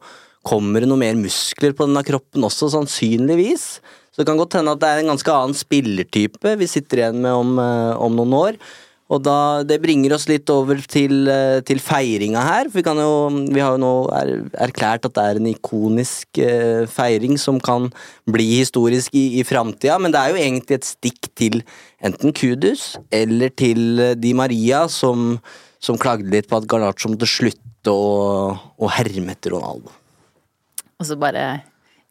[0.44, 3.68] kommer det noe mer muskler på denne kroppen også, sannsynligvis.
[4.12, 7.22] Så det kan godt hende at det er en ganske annen spillertype vi sitter igjen
[7.24, 8.60] med om, eh, om noen år.
[9.12, 12.70] Og da, Det bringer oss litt over til, eh, til feiringa her.
[12.70, 16.38] for Vi, kan jo, vi har jo nå er, erklært at det er en ikonisk
[16.38, 17.90] eh, feiring som kan
[18.26, 21.62] bli historisk i, i framtida, men det er jo egentlig et stikk til
[22.00, 25.38] enten Kudus eller til eh, Di Maria, som,
[25.78, 29.92] som klagde litt på at Garnaccio måtte slutte å, herme etter Ronaldo.
[30.96, 31.60] Og så bare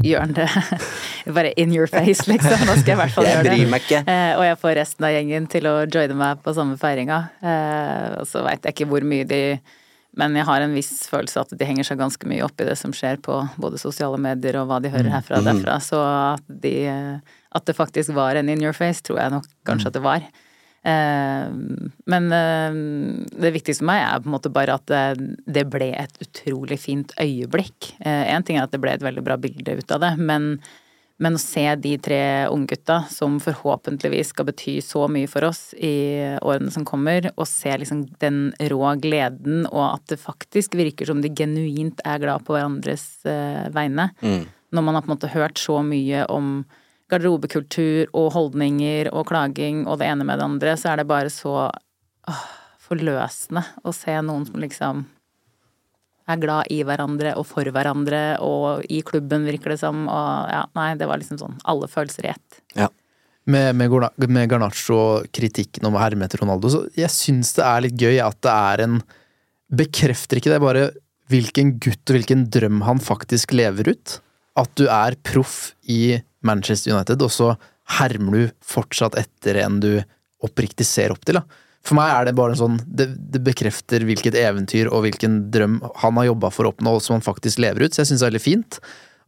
[0.02, 0.48] gjør han det
[1.38, 2.66] bare in your face, liksom.
[2.66, 3.54] Nå skal jeg i hvert fall gjøre det.
[3.54, 4.02] bryr meg ikke.
[4.10, 7.20] Eh, og jeg får resten av gjengen til å joine meg på samme feiringa.
[7.44, 9.44] Eh, og så veit jeg ikke hvor mye de
[10.14, 12.76] Men jeg har en viss følelse at de henger seg ganske mye opp i det
[12.78, 15.80] som skjer på både sosiale medier og hva de hører herfra og derfra.
[15.82, 16.74] Så at, de,
[17.50, 20.28] at det faktisk var en in your face, tror jeg nok kanskje at det var.
[20.84, 21.50] Eh,
[22.06, 22.78] men eh,
[23.40, 26.80] det viktigste for meg er på en måte bare at det, det ble et utrolig
[26.84, 27.94] fint øyeblikk.
[28.04, 30.58] Én ting er at det ble et veldig bra bilde ut av det, men,
[31.24, 35.96] men å se de tre unggutta som forhåpentligvis skal bety så mye for oss i
[36.44, 38.44] årene som kommer, og se liksom den
[38.74, 43.72] rå gleden, og at det faktisk virker som de genuint er glad på hverandres vegne,
[43.74, 44.12] vegne.
[44.74, 46.64] Når man har på en måte hørt så mye om
[47.14, 51.32] garderobekultur og holdninger og klaging og det ene med det andre, så er det bare
[51.34, 52.46] så åh,
[52.84, 55.06] forløsende å se noen som liksom
[56.32, 60.06] er glad i hverandre og for hverandre og i klubben, virker det som.
[60.08, 62.60] Og ja, nei, det var liksom sånn alle følelser i ett.
[62.80, 62.90] Ja.
[63.44, 63.92] Med, med,
[64.32, 67.98] med Garnaccio og kritikken om å herme etter Ronaldo, så jeg syns det er litt
[68.00, 69.04] gøy at det er en
[69.74, 70.82] Bekrefter ikke det bare
[71.32, 74.20] hvilken gutt og hvilken drøm han faktisk lever ut?
[74.60, 77.54] At du er proff i Manchester United, og så
[78.00, 79.92] hermer du fortsatt etter en du
[80.44, 81.40] oppriktig ser opp til.
[81.40, 81.64] da.
[81.84, 85.82] For meg er det bare en sånn det, det bekrefter hvilket eventyr og hvilken drøm
[86.00, 87.96] han har jobba for å oppnå, og som han faktisk lever ut.
[87.96, 88.80] Så jeg syns det er veldig fint.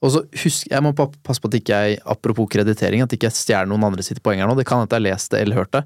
[0.03, 3.39] Og så husk, Jeg må passe på at ikke jeg, apropos kreditering, at ikke jeg
[3.39, 4.55] stjeler noen andre sitt poeng her nå.
[4.59, 5.83] Det kan at jeg har lest det eller hørt det.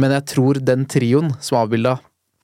[0.00, 1.98] Men jeg tror den trioen som avbilda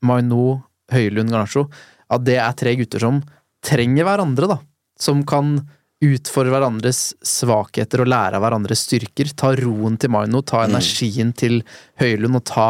[0.07, 0.61] Maino,
[0.93, 1.67] Høylund, Garnaccio,
[2.13, 3.23] at det er tre gutter som
[3.67, 4.59] trenger hverandre, da.
[5.01, 5.57] Som kan
[6.05, 9.33] utfordre hverandres svakheter og lære av hverandres styrker.
[9.39, 11.63] Ta roen til Maino, ta energien til
[12.03, 12.69] Høylund og ta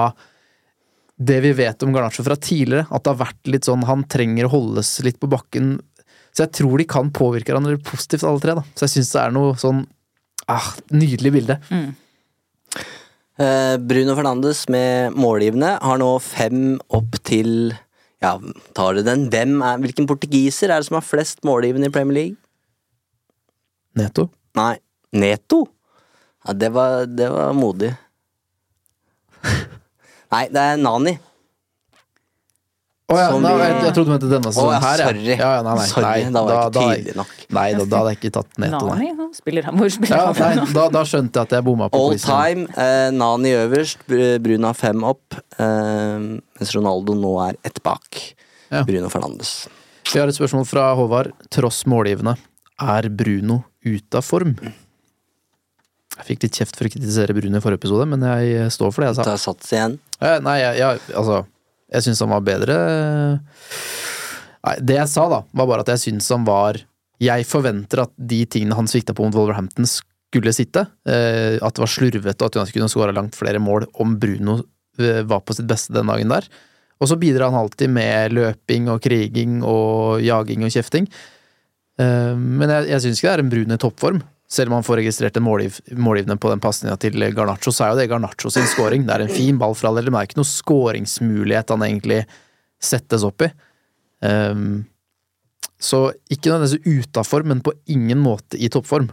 [1.17, 4.47] det vi vet om Garnaccio fra tidligere, at det har vært litt sånn han trenger
[4.47, 5.79] å holdes litt på bakken.
[6.37, 8.55] Så jeg tror de kan påvirke hverandre positivt, alle tre.
[8.59, 8.65] da.
[8.77, 9.87] Så jeg syns det er noe sånn
[10.47, 11.57] Ah, nydelig bilde.
[11.75, 11.89] Mm.
[13.83, 17.75] Bruno Fernandes med målgivende har nå fem opp til
[18.23, 18.39] Ja,
[18.73, 19.27] tar du den?
[19.29, 22.37] Hvem er, hvilken portugiser er det som har flest målgivende i Premier League?
[23.97, 24.29] Neto.
[24.59, 24.75] Nei,
[25.17, 25.65] Neto?
[26.47, 27.93] Ja, det var, det var modig.
[30.33, 31.17] Nei, det er Nani.
[33.07, 35.05] Å ja, Som nei, vi- jeg, jeg trodde du mente denne sesongen ja, her, ja.
[35.07, 35.27] sorry.
[35.31, 37.35] Ja, ja, nei, nei, Sorry, nei, da var jeg ikke tydelig nok.
[37.55, 38.97] Nei, da, da hadde jeg ikke tatt Neto, nei.
[38.97, 40.65] Nani, nå spiller han hvor spiller Ja, han nei, nå?
[40.75, 42.33] da, da skjønte jeg at jeg bomma på All quizen.
[42.33, 46.27] time, eh, Nani øverst, Br- Bruno har fem opp, eh,
[46.59, 48.19] mens Ronaldo nå er ett bak.
[48.75, 48.83] Ja.
[48.89, 49.53] Bruno Fernandes.
[50.11, 51.31] Vi har et spørsmål fra Håvard.
[51.55, 52.35] Tross målgivende,
[52.83, 54.57] er Bruno ute av form?
[56.17, 59.05] Jeg fikk litt kjeft for å kritisere Bruno i forrige episode, men jeg står for
[59.05, 59.27] det jeg sa.
[59.27, 59.97] Du har satt igjen.
[60.47, 61.43] Nei, jeg, jeg, altså
[61.93, 62.77] Jeg syns han var bedre
[64.65, 66.79] Nei, det jeg sa, da, var bare at jeg syns han var
[67.23, 70.83] Jeg forventer at de tingene han svikta på mot Wolverhampton, skulle sitte.
[71.09, 74.59] Eh, at det var slurvete, og at United kunne skåra langt flere mål om Bruno
[74.99, 76.49] eh, var på sitt beste den dagen der.
[77.01, 81.09] Og så bidrar han alltid med løping og kriging og jaging og kjefting.
[82.03, 84.23] Eh, men jeg, jeg syns ikke det er en brun i toppform.
[84.47, 87.95] Selv om han får registrert en målgiv, målgivende på den pasninga til Garnaccio, så er
[87.95, 89.07] jo det Garnaccio sin scoring.
[89.09, 91.83] Det er en fin ball for all del, men det er ikke noen skåringsmulighet han
[91.89, 92.21] egentlig
[92.79, 93.49] settes opp i.
[94.23, 94.85] Um,
[95.83, 99.11] så ikke nødvendigvis ute av form, men på ingen måte i toppform.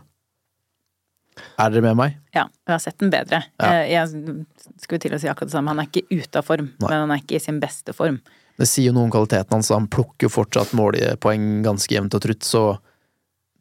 [1.58, 2.19] Er dere med meg?
[2.36, 3.41] Ja, jeg har sett den bedre.
[3.58, 3.72] Ja.
[3.82, 4.46] Eh, Jeg
[4.84, 5.74] skulle til å si akkurat det samme.
[5.74, 6.89] Han er ikke ute av form, Nei.
[6.91, 8.22] men han er ikke i sin beste form.
[8.60, 9.72] Det sier jo noe om kvaliteten hans.
[9.74, 12.66] Han plukker jo fortsatt målpoeng ganske jevnt og trutt, så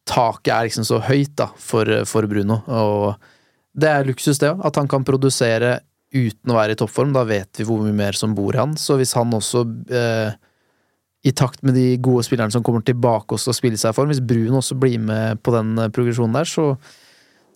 [0.09, 2.61] taket er liksom så høyt da, for, for Bruno.
[2.66, 3.14] Og
[3.78, 4.62] det er luksus, det òg.
[4.66, 5.78] At han kan produsere
[6.12, 7.14] uten å være i toppform.
[7.16, 8.74] Da vet vi hvor mye mer som bor i han.
[8.81, 10.35] Så hvis han også, eh,
[11.22, 14.11] i takt med de gode spillerne som kommer tilbake også og spiller seg i form,
[14.12, 16.74] hvis Bruno også blir med på den progresjonen der, så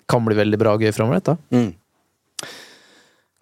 [0.07, 1.37] kan det bli veldig bra og gøy framover.
[1.51, 1.73] Mm.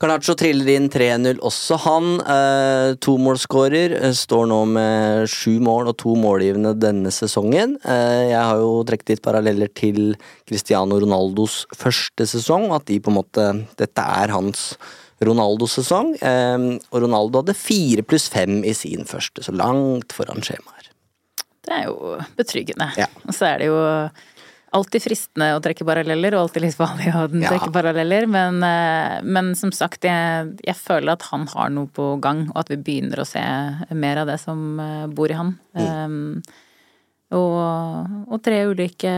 [0.03, 2.09] Garnaccio triller inn 3-0 også, han.
[2.21, 3.95] Eh, Tomålsskårer.
[4.01, 7.77] Eh, står nå med sju mål og to målgivende denne sesongen.
[7.87, 10.17] Eh, jeg har jo trukket litt paralleller til
[10.49, 13.47] Cristiano Ronaldos første sesong, at de på en måte
[13.79, 14.73] Dette er hans
[15.23, 16.17] Ronaldo-sesong.
[16.19, 20.91] Eh, og Ronaldo hadde fire pluss fem i sin første, så langt foran skjemaet.
[21.65, 22.91] Det er jo betryggende.
[22.99, 23.07] Ja.
[23.25, 23.79] Og så er det jo
[24.75, 27.49] alltid fristende å trekke paralleller, og alltid litt farlig å Ja.
[27.53, 32.09] trekke paralleller, men, eh, men som sagt, jeg, jeg føler at han har noe på
[32.21, 33.41] gang, og at vi begynner å se
[33.95, 35.55] mer av det som eh, bor i han.
[35.75, 36.43] Um,
[37.35, 39.11] og, og tre ulike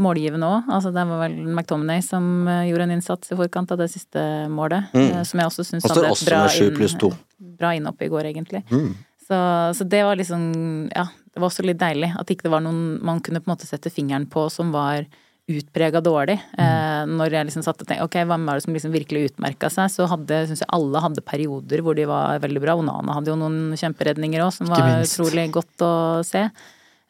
[0.00, 0.68] målgivende òg.
[0.72, 4.22] Altså, det var vel McTominay som eh, gjorde en innsats i forkant av det siste
[4.52, 4.88] målet.
[4.96, 5.24] Mm.
[5.28, 8.62] Som jeg også syns hadde et bra, inn- bra innhopp i går, egentlig.
[8.70, 8.94] Mm.
[9.22, 9.38] Så,
[9.78, 10.46] så det var liksom
[10.94, 13.54] Ja, det var også litt deilig at ikke det var noen man kunne på en
[13.54, 15.06] måte sette fingeren på som var
[15.50, 16.36] utprega dårlig.
[16.58, 19.70] Eh, når jeg liksom satt og tenkte ok, hvem var det som liksom virkelig utmerka
[19.72, 22.76] seg, så hadde syns jeg alle hadde perioder hvor de var veldig bra.
[22.78, 25.92] Onana hadde jo noen kjemperedninger òg som var utrolig godt å
[26.26, 26.46] se.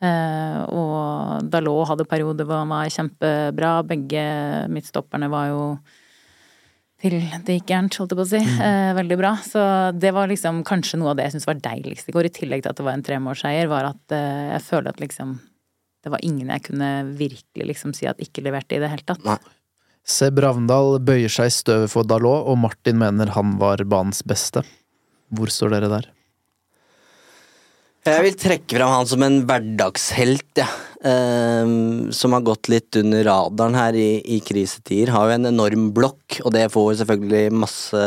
[0.02, 3.74] Eh, og Dalot hadde perioder hvor han var kjempebra.
[3.86, 4.24] Begge
[4.72, 5.66] midtstopperne var jo
[7.02, 8.42] til det gikk gærent, holdt jeg på å si.
[8.62, 9.32] Eh, veldig bra.
[9.42, 9.62] Så
[9.98, 12.62] det var liksom kanskje noe av det jeg syntes var deiligst i går, i tillegg
[12.62, 15.40] til at det var en tremålsseier, var at eh, jeg føler at liksom
[16.02, 16.88] det var ingen jeg kunne
[17.18, 19.22] virkelig liksom si at ikke leverte i det hele tatt.
[19.26, 19.38] Nei.
[20.02, 24.64] Seb Ravndal bøyer seg i støvet for Dalot, og Martin mener han var banens beste.
[25.30, 26.08] Hvor står dere der?
[28.02, 30.64] Jeg vil trekke fram han som en hverdagshelt, ja.
[31.06, 35.12] um, som har gått litt under radaren her i, i krisetider.
[35.14, 38.02] Har jo en enorm blokk, og det får selvfølgelig masse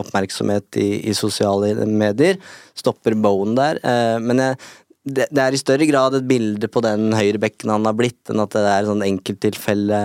[0.00, 2.40] oppmerksomhet i, i sosiale medier.
[2.72, 3.82] Stopper Bowen der.
[3.84, 4.58] Uh, men jeg,
[5.04, 8.40] det, det er i større grad et bilde på den høyrebekken han har blitt, enn
[8.46, 10.04] at det er sånn enkelttilfelle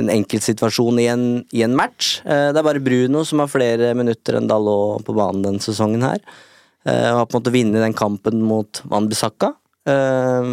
[0.00, 2.22] en enkeltsituasjon i en, i en match.
[2.24, 6.08] Uh, Det er bare Bruno som har flere minutter enn Dalot på banen denne sesongen
[6.08, 6.24] her.
[6.86, 9.52] Og har på en måte vunnet den kampen mot Van Bissaka.
[9.84, 10.48] Eh,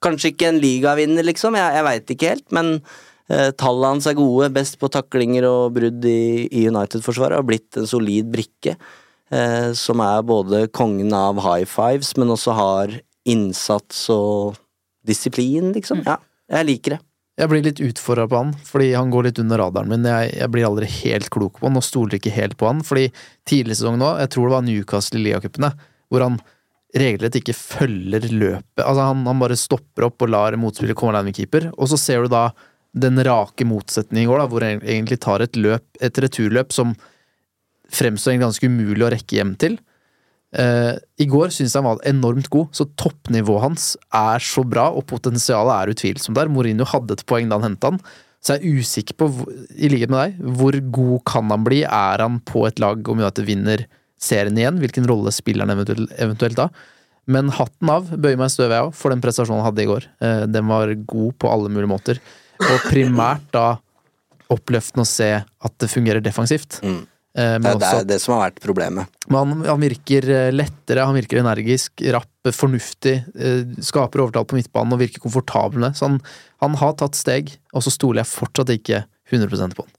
[0.00, 4.16] Kanskje ikke en ligavinner, liksom, jeg, jeg veit ikke helt, men uh, tallene hans er
[4.16, 4.48] gode.
[4.56, 7.36] Best på taklinger og brudd i, i United-forsvaret.
[7.36, 8.78] Har blitt en solid brikke.
[9.28, 12.96] uh, Som er både kongen av high fives, men også har
[13.28, 14.56] innsats og
[15.04, 16.00] disiplin, liksom.
[16.08, 16.16] Ja,
[16.48, 17.02] jeg liker det.
[17.40, 20.04] Jeg blir litt utfordra på han, fordi han går litt under radaren min.
[20.04, 22.82] Jeg, jeg blir aldri helt klok på han, og stoler ikke helt på han.
[22.84, 23.06] Fordi
[23.48, 25.70] tidlig sesong nå, jeg tror det var Newcastle i Liacupene,
[26.12, 26.36] hvor han
[27.00, 28.82] regelrett ikke følger løpet.
[28.84, 32.00] Altså han, han bare stopper opp og lar motspiller komme alene med keeper, og så
[32.00, 32.50] ser du da
[32.90, 36.96] den rake motsetningen i går, da, hvor han egentlig tar et løp, et returløp som
[37.94, 39.78] fremstår ganske umulig å rekke hjem til.
[40.50, 44.88] Eh, I går syns jeg han var enormt god, så toppnivået hans er så bra,
[44.90, 46.50] og potensialet er utvilsomt der.
[46.50, 48.02] Mourinho hadde et poeng da han henta han,
[48.40, 49.28] så jeg er usikker på,
[49.76, 51.82] i likhet med deg, hvor god kan han bli?
[51.84, 53.84] Er han på et lag om United vinner
[54.20, 54.80] serien igjen?
[54.80, 56.70] Hvilken rolle spiller han eventuelt, eventuelt da?
[57.30, 59.90] Men hatten av, bøyer meg i støvet jeg òg, for den prestasjonen han hadde i
[59.90, 60.08] går.
[60.24, 62.22] Uh, Den var god på alle mulige måter.
[62.64, 63.66] Og primært da
[64.50, 66.80] oppløftende å se at det fungerer defensivt.
[66.82, 67.04] Mm.
[67.38, 69.06] Eh, Men Det, er også det som har vært problemet.
[69.30, 74.96] han, han virker eh, lettere, han virker energisk, rapp, fornuftig, eh, skaper overtall på midtbanen
[74.96, 76.00] og virker komfortabel med det.
[76.00, 76.18] Så han,
[76.64, 79.96] han har tatt steg, og så stoler jeg fortsatt ikke 100% på han.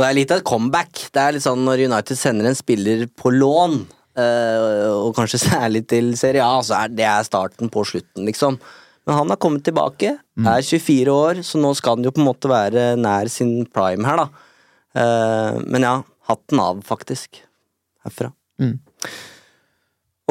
[0.00, 1.08] Det er litt av et comeback.
[1.12, 3.82] Det er litt sånn når United sender en spiller på lån,
[4.20, 8.56] og kanskje særlig til Serie A, så er det starten på slutten, liksom.
[9.04, 12.30] Men han har kommet tilbake, er 24 år, så nå skal han jo på en
[12.30, 14.49] måte være nær sin prime her, da.
[14.94, 15.98] Eh, men ja,
[16.30, 17.42] hatten av, faktisk.
[18.04, 18.32] Herfra.
[18.60, 18.78] Mm.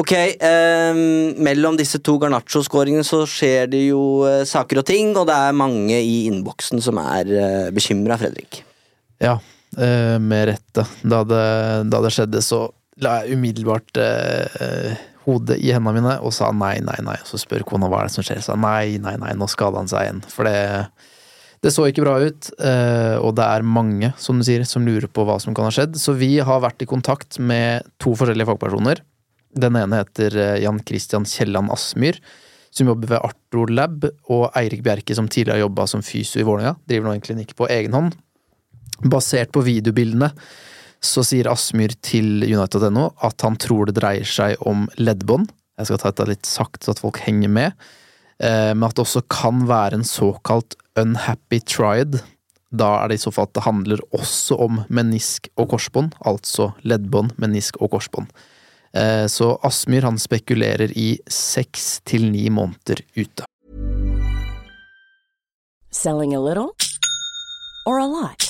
[0.00, 0.94] Ok, eh,
[1.36, 5.56] mellom disse to Garnaccio-skåringene så skjer det jo eh, saker og ting, og det er
[5.56, 8.62] mange i innboksen som er eh, bekymra, Fredrik.
[9.20, 9.36] Ja,
[9.76, 10.86] eh, med rette.
[11.02, 11.44] Da det,
[11.92, 12.64] da det skjedde, så
[13.04, 14.96] la jeg umiddelbart eh,
[15.26, 17.18] hodet i hendene mine og sa nei, nei, nei.
[17.20, 18.40] Og så spør kona hva er det som skjer.
[18.40, 20.24] og sa nei, nei, nei, nå skada han seg igjen.
[20.32, 20.56] For det,
[21.60, 25.10] det så ikke bra ut, eh, og det er mange, som du sier, som lurer
[25.12, 25.98] på hva som kan ha skjedd.
[26.00, 29.02] Så vi har vært i kontakt med to forskjellige fagpersoner.
[29.60, 32.16] Den ene heter eh, Jan Christian Kielland Aspmyr,
[32.72, 36.78] som jobber ved Artro Lab, og Eirik Bjerke, som tidligere jobba som fysio i Vålerenga.
[36.88, 38.16] Driver nå en klinikk på egen hånd.
[39.10, 40.32] Basert på videobildene
[41.00, 45.48] så sier Aspmyr til United.no at han tror det dreier seg om leddbånd.
[45.80, 47.88] Jeg skal ta dette litt sakte så at folk henger med.
[48.40, 52.20] Eh, Men at det også kan være en såkalt unhappy triad.
[52.72, 56.72] Da er det i så fall at det handler også om menisk og korsbånd, altså
[56.82, 58.30] leddbånd, menisk og korsbånd.
[58.94, 63.44] Eh, Så Asmyr han spekulerer i seks til ni måneder ute.
[65.90, 66.70] Selling a little
[67.86, 68.49] or a lot?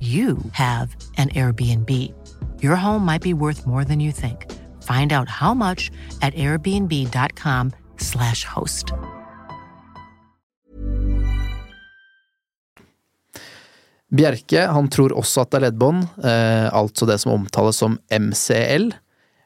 [0.00, 2.12] you have an Airbnb.
[2.60, 4.52] Your home might be worth more than you think.
[4.82, 5.90] Find out how much
[6.20, 8.92] at airbnb.com/slash host.
[14.06, 18.92] Bjerke han tror også at det er leddbånd, eh, altså det som omtales som MCL,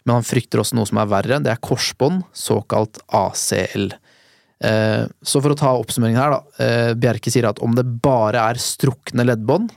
[0.05, 3.91] men han frykter også noe som er verre, det er korsbånd, såkalt ACL.
[4.61, 6.41] Eh, så for å ta oppsummeringen her, da.
[6.61, 9.73] Eh, Bjerke sier at om det bare er strukne leddbånd,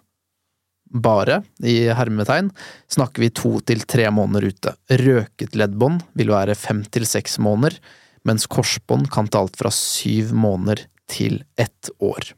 [0.94, 2.52] bare, i hermetegn,
[2.92, 4.76] snakker vi to til tre måneder ute.
[5.02, 7.80] Røket leddbånd vil være fem til seks måneder,
[8.28, 12.32] mens korsbånd kan ta alt fra syv måneder til ett år.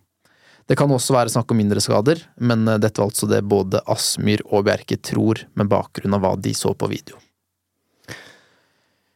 [0.65, 3.83] Det kan også være snakk om mindre skader, men eh, dette var altså det både
[3.91, 7.19] Aspmyr og Bjerke tror, med bakgrunn av hva de så på video.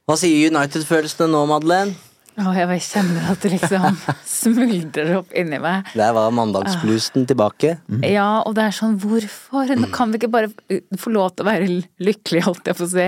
[0.05, 1.97] Hva sier United-følelsene nå, Madeleine?
[2.39, 3.97] Og jeg kjenner at det liksom
[4.39, 5.89] smuldrer opp inni meg.
[5.97, 7.75] Der var mandagsbluesen tilbake.
[8.05, 9.73] Ja, og det er sånn, hvorfor?
[9.79, 10.51] Nå kan vi ikke bare
[10.99, 11.69] få lov til å være
[12.01, 13.07] lykkelige, holdt jeg på å si,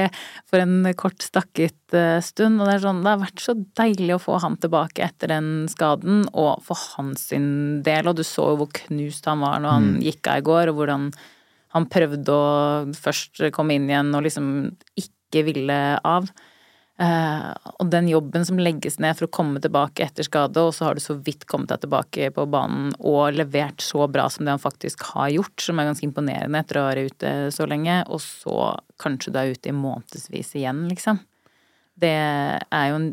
[0.51, 2.59] for en kort stakket eh, stund.
[2.59, 5.51] Og det er sånn, det har vært så deilig å få han tilbake etter den
[5.71, 7.51] skaden, og for hans sin
[7.85, 8.11] del.
[8.11, 10.81] Og du så jo hvor knust han var når han gikk av i går, og
[10.81, 11.11] hvordan
[11.71, 12.47] han prøvde å
[12.97, 14.47] først komme inn igjen og liksom
[14.99, 16.27] ikke ville av.
[17.01, 20.85] Eh, og den jobben som legges ned for å komme tilbake etter skade, og så
[20.85, 24.53] har du så vidt kommet deg tilbake på banen og levert så bra som det
[24.53, 28.21] han faktisk har gjort, som er ganske imponerende etter å være ute så lenge, og
[28.21, 31.23] så kanskje du er ute i månedsvis igjen, liksom.
[32.01, 33.09] Det er jo en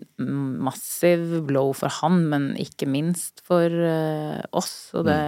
[0.69, 5.19] massiv blow for han, men ikke minst for eh, oss, og det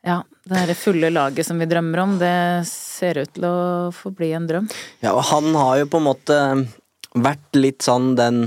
[0.00, 3.56] Ja, det er det fulle laget som vi drømmer om, det ser ut til å
[3.94, 4.70] forbli en drøm.
[5.04, 6.36] Ja, og han har jo på en måte
[7.18, 8.44] vært litt sånn den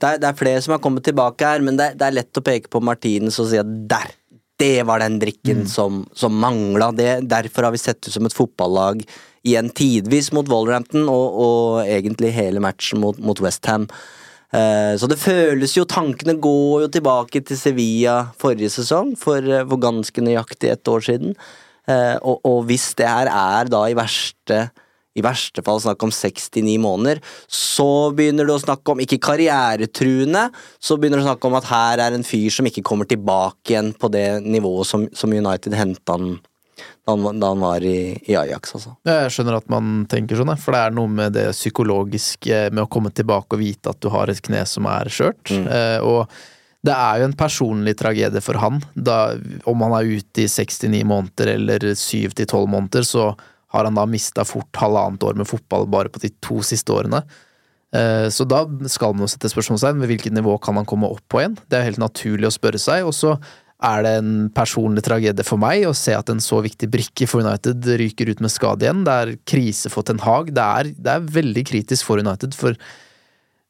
[0.00, 2.40] Det er, det er flere som har kommet tilbake her, men det, det er lett
[2.40, 4.14] å peke på Martinez og si at der!
[4.58, 6.88] Det var den drikken som, som mangla.
[7.22, 9.04] Derfor har vi sett ut som et fotballag
[9.46, 13.86] igjen tidvis mot Wolverhampton, og, og egentlig hele matchen mot, mot Westham.
[14.48, 19.62] Uh, så det føles jo Tankene går jo tilbake til Sevilla forrige sesong, for, eh,
[19.68, 21.38] for ganske nøyaktig ett år siden.
[21.88, 24.62] Uh, og, og hvis det her er da i verste
[25.18, 30.48] i verste fall snakk om 69 måneder, så begynner du å snakke om, ikke karrieretruende,
[30.80, 33.74] så begynner du å snakke om at her er en fyr som ikke kommer tilbake
[33.74, 36.38] igjen på det nivået som, som United henta han
[36.78, 37.94] da han, var- da han var i,
[38.30, 38.92] i Ajax, altså.
[39.08, 42.90] Jeg skjønner at man tenker sånn, for det er noe med det psykologiske med å
[42.92, 45.50] komme tilbake og vite at du har et kne som er skjørt.
[45.50, 46.28] Eh, og
[46.86, 48.78] det er jo en personlig tragedie for han.
[48.94, 49.32] Da,
[49.66, 53.32] om han er ute i 69 måneder eller 7-12 måneder, så
[53.74, 57.22] har han da mista fort halvannet år med fotball bare på de to siste årene.
[57.94, 61.24] Eh, Så da skal man jo sette spørsmålstegn ved hvilket nivå kan han komme opp
[61.28, 61.58] på igjen.
[61.68, 63.06] Det er helt naturlig å spørre seg.
[63.08, 63.36] Og så
[63.78, 67.44] er det en personlig tragedie for meg å se at en så viktig brikke for
[67.46, 69.04] United ryker ut med skade igjen.
[69.06, 70.50] Det er krise for Ten Hag.
[70.56, 72.74] Det er, det er veldig kritisk for United, for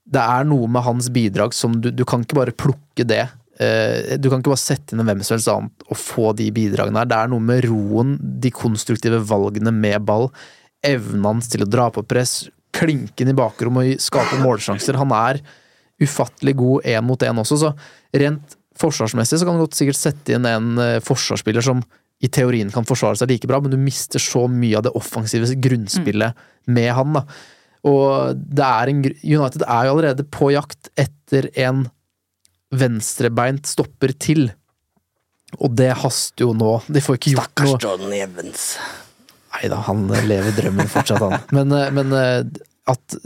[0.09, 3.27] det er noe med hans bidrag som du, du kan ikke bare plukke det.
[3.59, 6.51] Eh, Du kan ikke bare sette inn en hvem som helst annet og få de
[6.55, 7.11] bidragene her.
[7.11, 10.29] Det er noe med roen, de konstruktive valgene med ball,
[10.87, 12.47] evnen hans til å dra på press,
[12.77, 14.99] klinken i bakrom og skape målsjanser.
[15.01, 15.41] Han er
[15.99, 17.73] ufattelig god én mot én også, så
[18.15, 21.83] rent forsvarsmessig så kan du godt sikkert sette inn en eh, forsvarsspiller som
[22.23, 25.51] i teorien kan forsvare seg like bra, men du mister så mye av det offensive
[25.63, 26.39] grunnspillet
[26.71, 27.25] med han, da.
[27.87, 31.87] Og det er en United er jo allerede på jakt etter en
[32.75, 34.51] venstrebeint stopper til.
[35.59, 36.75] Og det haster jo nå.
[36.93, 38.65] De får ikke gjort Stakkars noe Jordan Evans.
[39.55, 41.39] Nei da, han lever drømmen fortsatt, han.
[41.57, 42.43] Men, eh, men eh,
[42.93, 43.17] at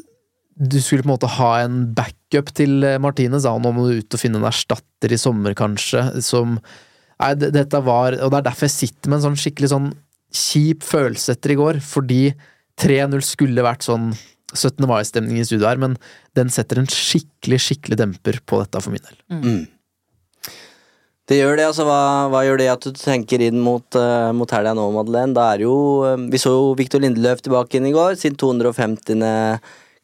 [0.62, 3.98] du skulle på en måte ha en backup til eh, Martinez, da, nå må du
[3.98, 6.58] ut og finne en erstatter i sommer, kanskje, som
[7.22, 9.90] Nei, det- dette var Og det er derfor jeg sitter med en sånn skikkelig sånn
[10.34, 12.22] kjip følelse etter i går, fordi
[12.80, 14.08] 3-0 skulle vært sånn
[14.54, 14.86] 17.
[14.88, 15.98] mai-stemning i studio her, men
[16.38, 19.18] den setter en skikkelig, skikkelig demper på dette for min del.
[19.32, 19.62] Mm.
[21.30, 21.86] Det gjør det, altså.
[21.86, 22.00] Hva,
[22.32, 25.36] hva gjør det at du tenker inn mot, uh, mot helga nå, Madeleine?
[25.36, 29.22] Da er jo uh, Vi så jo Victor Lindeløf tilbake inn i går, sin 250.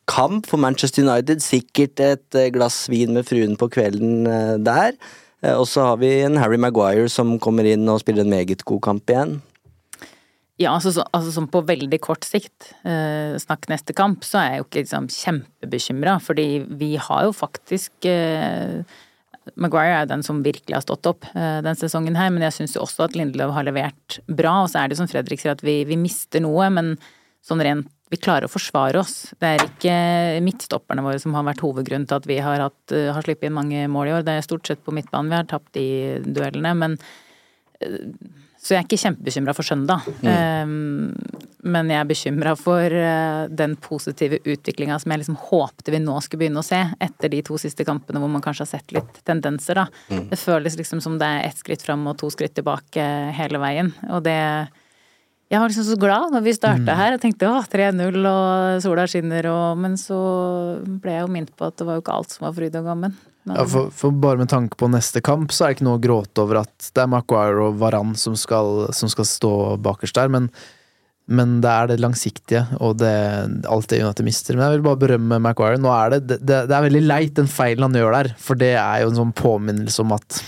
[0.09, 1.43] kamp for Manchester United.
[1.45, 4.95] Sikkert et uh, glass vin med fruen på kvelden uh, der.
[5.55, 8.81] Og så har vi en Harry Maguire som kommer inn og spiller en meget god
[8.83, 9.37] kamp igjen.
[10.59, 14.49] Ja, altså, så, altså som på veldig kort sikt, eh, snakk neste kamp, så er
[14.49, 16.47] jeg jo ikke liksom kjempebekymra, fordi
[16.81, 18.83] vi har jo faktisk eh,
[19.57, 22.57] Maguire er jo den som virkelig har stått opp eh, den sesongen her, men jeg
[22.57, 25.55] syns jo også at Lindeløv har levert bra, og så er det som Fredrik sier
[25.55, 26.97] at vi, vi mister noe, men
[27.47, 29.35] sånn rent vi klarer å forsvare oss.
[29.37, 29.95] Det er ikke
[30.41, 33.57] midtstopperne våre som har vært hovedgrunnen til at vi har, hatt, eh, har sluppet inn
[33.57, 34.27] mange mål i år.
[34.27, 35.89] Det er stort sett på midtbanen vi har tapt de
[36.25, 36.97] duellene, men
[38.69, 40.05] så jeg er ikke kjempebekymra for søndag.
[40.21, 41.15] Um,
[41.73, 46.19] men jeg er bekymra for uh, den positive utviklinga som jeg liksom håpte vi nå
[46.21, 49.23] skulle begynne å se, etter de to siste kampene hvor man kanskje har sett litt
[49.25, 49.87] tendenser, da.
[50.29, 53.07] Det føles liksom som det er ett skritt fram og to skritt tilbake
[53.39, 53.89] hele veien.
[54.13, 54.37] Og det
[55.49, 57.15] Jeg var liksom så glad når vi starta her.
[57.17, 60.21] Jeg tenkte å, 3-0 og sola skinner og Men så
[60.85, 62.85] ble jeg jo minnet på at det var jo ikke alt som var fryd og
[62.93, 63.17] gammen.
[63.49, 65.99] Men- Ja, for, for bare med tanke på neste kamp, så er det ikke noe
[66.01, 69.53] å gråte over at det er Maguire og Varan som skal, som skal stå
[69.85, 70.51] bakerst der, men,
[71.29, 73.15] men det er det langsiktige og det,
[73.69, 74.57] alt det United mister.
[74.59, 75.81] Men jeg vil bare berømme Maguire.
[75.81, 78.75] Nå er det, det, det er veldig leit, den feilen han gjør der, for det
[78.77, 80.43] er jo en sånn påminnelse om at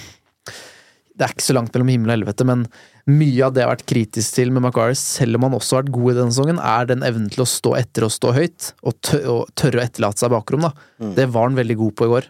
[1.21, 2.63] det er ikke så langt mellom himmel og helvete, men
[3.11, 5.83] mye av det jeg har vært kritisk til med Maguire, selv om han også har
[5.83, 8.69] vært god i denne sesongen, er den evnen til å stå etter og stå høyt,
[8.89, 10.65] og, tø og tørre å etterlate seg bakrom.
[10.65, 10.71] da.
[11.19, 12.29] Det var han veldig god på i går.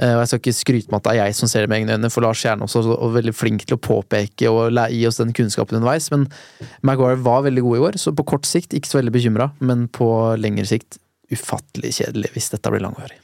[0.00, 1.82] Eh, Og jeg skal ikke skryte med at det er jeg som ser det med
[1.82, 5.20] egne øyne, for Lars Kjernås er også veldig flink til å påpeke og gi oss
[5.20, 6.08] den kunnskapen underveis.
[6.14, 6.28] Men
[6.86, 9.50] Maguire var veldig god i år, så på kort sikt ikke så veldig bekymra.
[9.60, 10.08] Men på
[10.40, 10.98] lengre sikt
[11.30, 13.18] ufattelig kjedelig hvis dette blir langvarig.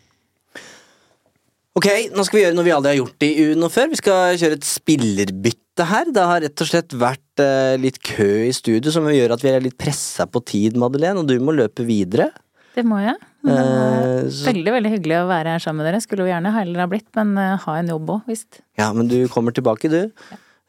[1.77, 3.91] Ok, nå skal vi gjøre noe vi aldri har gjort i Uno før.
[3.93, 6.09] Vi skal kjøre et spillerbytte her.
[6.09, 9.53] Det har rett og slett vært eh, litt kø i studio, som gjør at vi
[9.53, 11.20] er litt pressa på tid, Madeleine.
[11.20, 12.31] Og du må løpe videre.
[12.77, 13.16] Det må jeg.
[13.47, 16.01] Men, Eh, eh, så- Veldig veldig hyggelig å være her sammen med dere.
[16.03, 18.61] Skulle jo gjerne heller ha blitt, men eh, ha en jobb òg, visst.
[18.76, 20.11] Ja, men du kommer tilbake, du.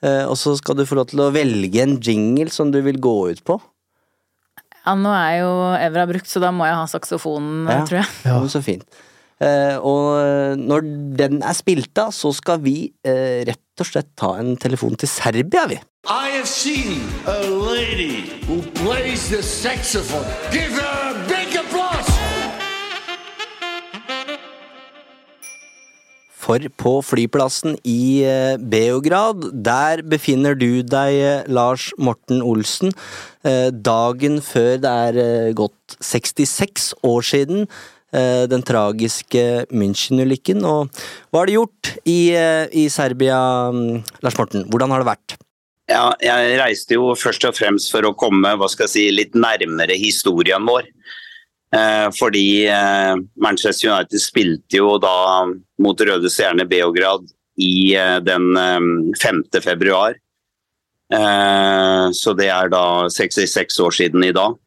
[0.04, 3.00] Eh, og så skal du få lov til å velge en jingle som du vil
[3.02, 3.60] gå ut på.
[4.86, 5.50] Ja, nå er jo
[5.82, 7.82] Evra brukt, så da må jeg ha saksofonen, Ja.
[7.84, 8.08] tror jeg.
[8.26, 8.40] Ja.
[8.48, 8.86] Så fint.
[9.42, 14.56] Eh, og når den er spilt av, så skal vi rett og slett ta en
[14.56, 15.80] telefon til Serbia, vi.
[16.08, 20.26] I have seen a lady who plays the saxophone.
[20.52, 21.28] Give her a
[26.48, 32.94] For på flyplassen i eh, Beograd, der befinner du deg, eh, Lars Morten Olsen,
[33.44, 37.68] eh, dagen før det er gått 66 år siden
[38.18, 39.42] den tragiske
[39.76, 40.64] München-ulykken.
[40.66, 40.88] Og
[41.28, 42.32] hva har du gjort i,
[42.72, 43.36] i Serbia,
[43.76, 44.64] mm, Lars Morten?
[44.72, 45.36] Hvordan har det vært?
[45.92, 49.36] Ja, jeg reiste jo først og fremst for å komme hva skal jeg si, litt
[49.36, 50.88] nærmere historien vår.
[51.76, 55.44] Eh, fordi eh, Manchester United spilte jo da
[55.84, 57.28] mot Røde Stjerne Beograd
[57.60, 58.80] i eh, den eh,
[59.24, 59.44] 5.
[59.64, 60.16] februar.
[61.08, 64.58] Så det er da 66 år siden i dag.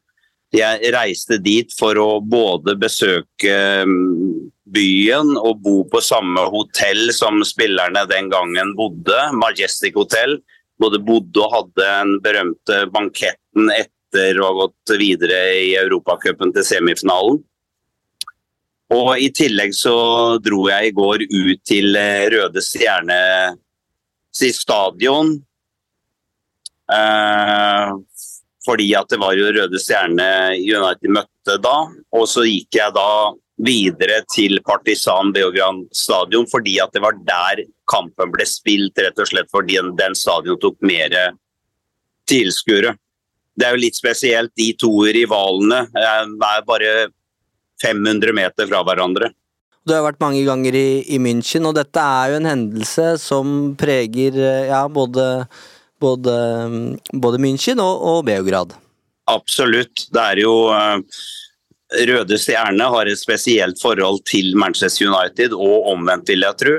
[0.56, 7.42] Jeg reiste dit for å både besøke mm, byen og bo på samme hotell som
[7.44, 10.38] spillerne den gangen bodde, Majestic Hotel.
[10.80, 16.66] Både bodde og hadde den berømte banketten etter å ha gått videre i Europacupen til
[16.66, 17.40] semifinalen.
[18.90, 19.94] Og i tillegg så
[20.42, 23.20] dro jeg i går ut til eh, Røde Stjerne
[24.34, 25.36] stadion.
[26.90, 27.92] Eh,
[28.66, 31.76] fordi at det var jo Røde Stjerne United møtte da.
[32.18, 33.12] Og så gikk jeg da
[33.60, 39.28] videre til Partisan Beograd stadion fordi at det var der kampen ble spilt, rett og
[39.28, 41.14] slett fordi den, den stadion tok mer
[42.30, 42.96] tilskuere.
[43.60, 44.52] Det er jo litt spesielt.
[44.56, 46.94] De to rivalene eh, er bare
[47.84, 49.32] 500 meter fra hverandre.
[49.84, 53.74] Du har vært mange ganger i, i München, og dette er jo en hendelse som
[53.80, 55.26] preger eh, ja, både,
[56.00, 56.36] både,
[56.72, 58.76] mm, både München og, og Beograd.
[59.30, 60.08] Absolutt.
[60.12, 61.22] Det er jo eh,
[62.10, 66.78] Røde Stjerne har et spesielt forhold til Manchester United, og omvendt, vil jeg tro.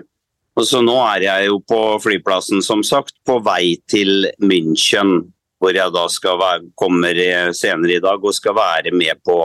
[0.59, 5.31] Og så nå er jeg jo på flyplassen, som sagt, på vei til München.
[5.61, 7.19] Hvor jeg da skal være, kommer
[7.53, 9.35] senere i dag og skal være med på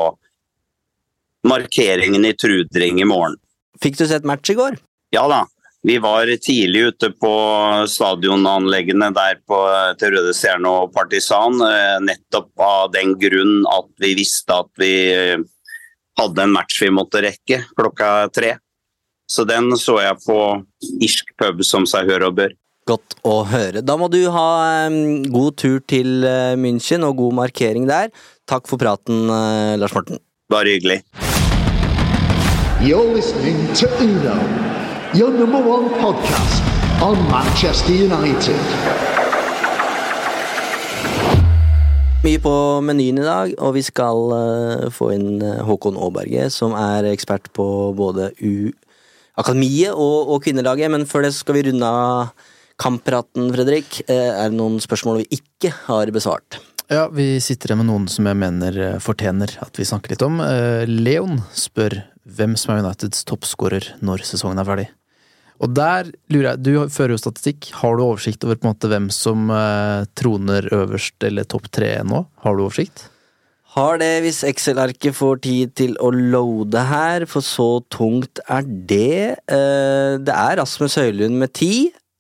[1.47, 3.37] markeringen i Trudring i morgen.
[3.83, 4.79] Fikk du sett match i går?
[5.15, 5.45] Ja da.
[5.87, 7.33] Vi var tidlig ute på
[7.87, 9.59] stadionanleggene der på,
[10.01, 11.61] til Røde Stjerne og Partisan.
[11.63, 15.45] eh, Nettopp av den grunn at vi visste at vi eh,
[16.19, 18.57] hadde en match vi måtte rekke klokka tre.
[19.31, 20.39] Så den så jeg på
[21.03, 22.57] irsk pub, som seg hør og bør.
[22.87, 23.81] Godt å høre.
[23.83, 24.87] Da må du ha
[25.35, 28.13] god tur til eh, München og god markering der.
[28.47, 30.21] Takk for praten, eh, Lars Morten.
[30.55, 31.01] Bare hyggelig.
[32.79, 34.39] You're listening to Uno,
[35.19, 36.63] your number one podcast
[37.03, 38.63] on Manchester United.
[42.23, 42.57] Mye på
[42.87, 47.67] menyen i dag, og vi skal eh, få inn Håkon Aaberge, som er ekspert på
[47.99, 50.95] både U-akademiet og, og kvinnelaget.
[50.95, 54.03] Men før det skal vi runde av kamppraten, Fredrik.
[54.09, 56.61] Eh, er det noen spørsmål vi ikke har besvart?
[56.93, 60.27] Ja, vi sitter her med noen som jeg mener eh, fortjener at vi snakker litt
[60.27, 60.39] om.
[60.45, 61.99] Eh, Leon spør
[62.37, 64.87] hvem som er Uniteds toppskårer når sesongen er ferdig.
[65.57, 67.71] Og der lurer jeg, Du fører jo statistikk.
[67.81, 69.49] Har du oversikt over på en måte hvem som
[70.13, 72.27] troner øverst eller topp tre nå?
[72.45, 73.07] Har du oversikt?
[73.73, 79.41] Har det hvis Excel-arket får tid til å loade her, for så tungt er det.
[79.49, 81.73] Det er Rasmus Høylund med ti.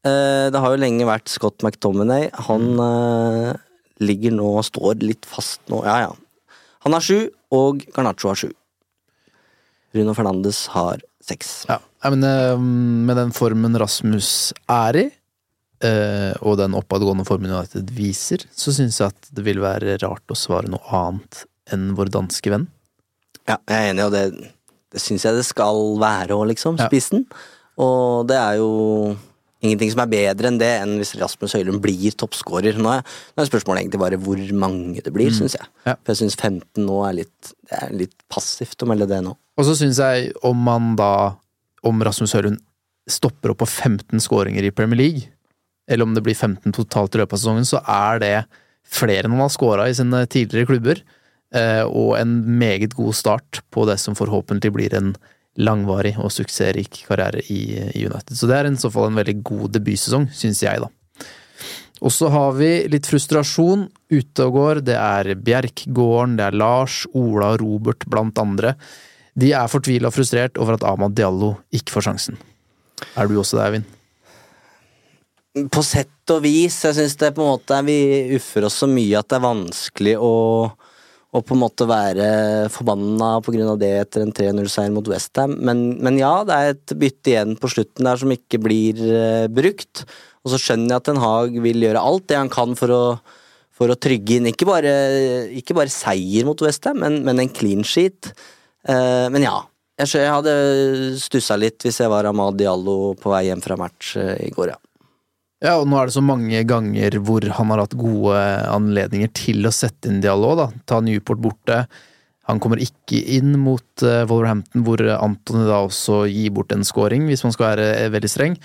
[0.06, 2.28] Eh, det har jo lenge vært Scott McTominay.
[2.48, 3.56] Han eh,
[4.04, 5.82] ligger nå og står litt fast nå.
[5.86, 6.56] Ja, ja.
[6.86, 7.26] Han har sju,
[7.56, 8.50] og Garnaccio har sju.
[9.94, 11.64] Bruno Fernandes har seks.
[11.70, 11.80] Ja,
[12.12, 15.06] men eh, med den formen Rasmus er i,
[16.40, 20.36] og den oppadgående formen United viser, så syns jeg at det vil være rart å
[20.38, 22.64] svare noe annet enn vår danske venn.
[23.44, 24.22] Ja, jeg er enig, og det,
[24.94, 26.80] det syns jeg det skal være òg, liksom.
[26.80, 26.88] Ja.
[27.84, 28.70] Og det er jo
[29.64, 32.76] ingenting som er bedre enn det enn hvis Rasmus Høylund blir toppskårer.
[32.76, 33.02] Nå er,
[33.36, 35.38] nå er spørsmålet egentlig bare hvor mange det blir, Mm.
[35.38, 35.66] syns jeg.
[35.86, 35.94] Ja.
[36.04, 39.36] For jeg syns 15 nå er litt, det er litt passivt å melde det nå.
[39.56, 41.36] Og så syns jeg, om man da
[41.86, 42.58] Om Rasmus Høylund
[43.08, 45.28] stopper opp på 15 skåringer i Premier League,
[45.88, 48.46] eller om det blir 15 totalt i løpet av sesongen, så er det
[48.82, 51.02] flere enn han har skåra i sine tidligere klubber,
[51.54, 55.14] eh, og en meget god start på det som forhåpentlig blir en
[55.56, 57.60] langvarig og suksessrik karriere i,
[57.96, 58.36] United.
[58.36, 60.90] Så det er i så fall en veldig god debutsesong, syns jeg, da.
[62.04, 64.82] Og så har vi litt frustrasjon ute og går.
[64.84, 68.74] Det er Bjerkgården, det er Lars, Ola og Robert blant andre.
[69.36, 72.40] De er fortvila og frustrert over at Ahmad Diallo ikke får sjansen.
[73.16, 73.92] Er du også det, Eivind?
[75.72, 76.82] På sett og vis.
[76.84, 77.98] Jeg syns det på en måte vi
[78.36, 80.34] uffer oss så mye at det er vanskelig å
[81.36, 82.26] og på en måte være
[82.72, 83.74] forbanna pga.
[83.80, 85.58] det etter en 3-0-seier mot Westham.
[85.68, 89.44] Men, men ja, det er et bytte igjen på slutten der som ikke blir uh,
[89.52, 90.06] brukt.
[90.46, 93.02] Og så skjønner jeg at Den Haag vil gjøre alt det han kan for å,
[93.74, 94.94] for å trygge inn ikke bare,
[95.58, 98.32] ikke bare seier mot Westham, men, men en clean sheet.
[98.88, 99.58] Uh, men ja.
[99.96, 100.52] Jeg, jeg hadde
[101.16, 104.72] stussa litt hvis jeg var Ahmad Diallo på vei hjem fra match uh, i går,
[104.72, 104.85] ja.
[105.64, 109.64] Ja, og nå er det så mange ganger hvor han har hatt gode anledninger til
[109.64, 110.66] å sette inn dialog, da.
[110.84, 111.78] Ta Newport borte.
[112.46, 117.24] Han kommer ikke inn mot uh, Wolverhampton, hvor Antony da også gir bort en scoring,
[117.30, 118.58] hvis man skal være eh, veldig streng.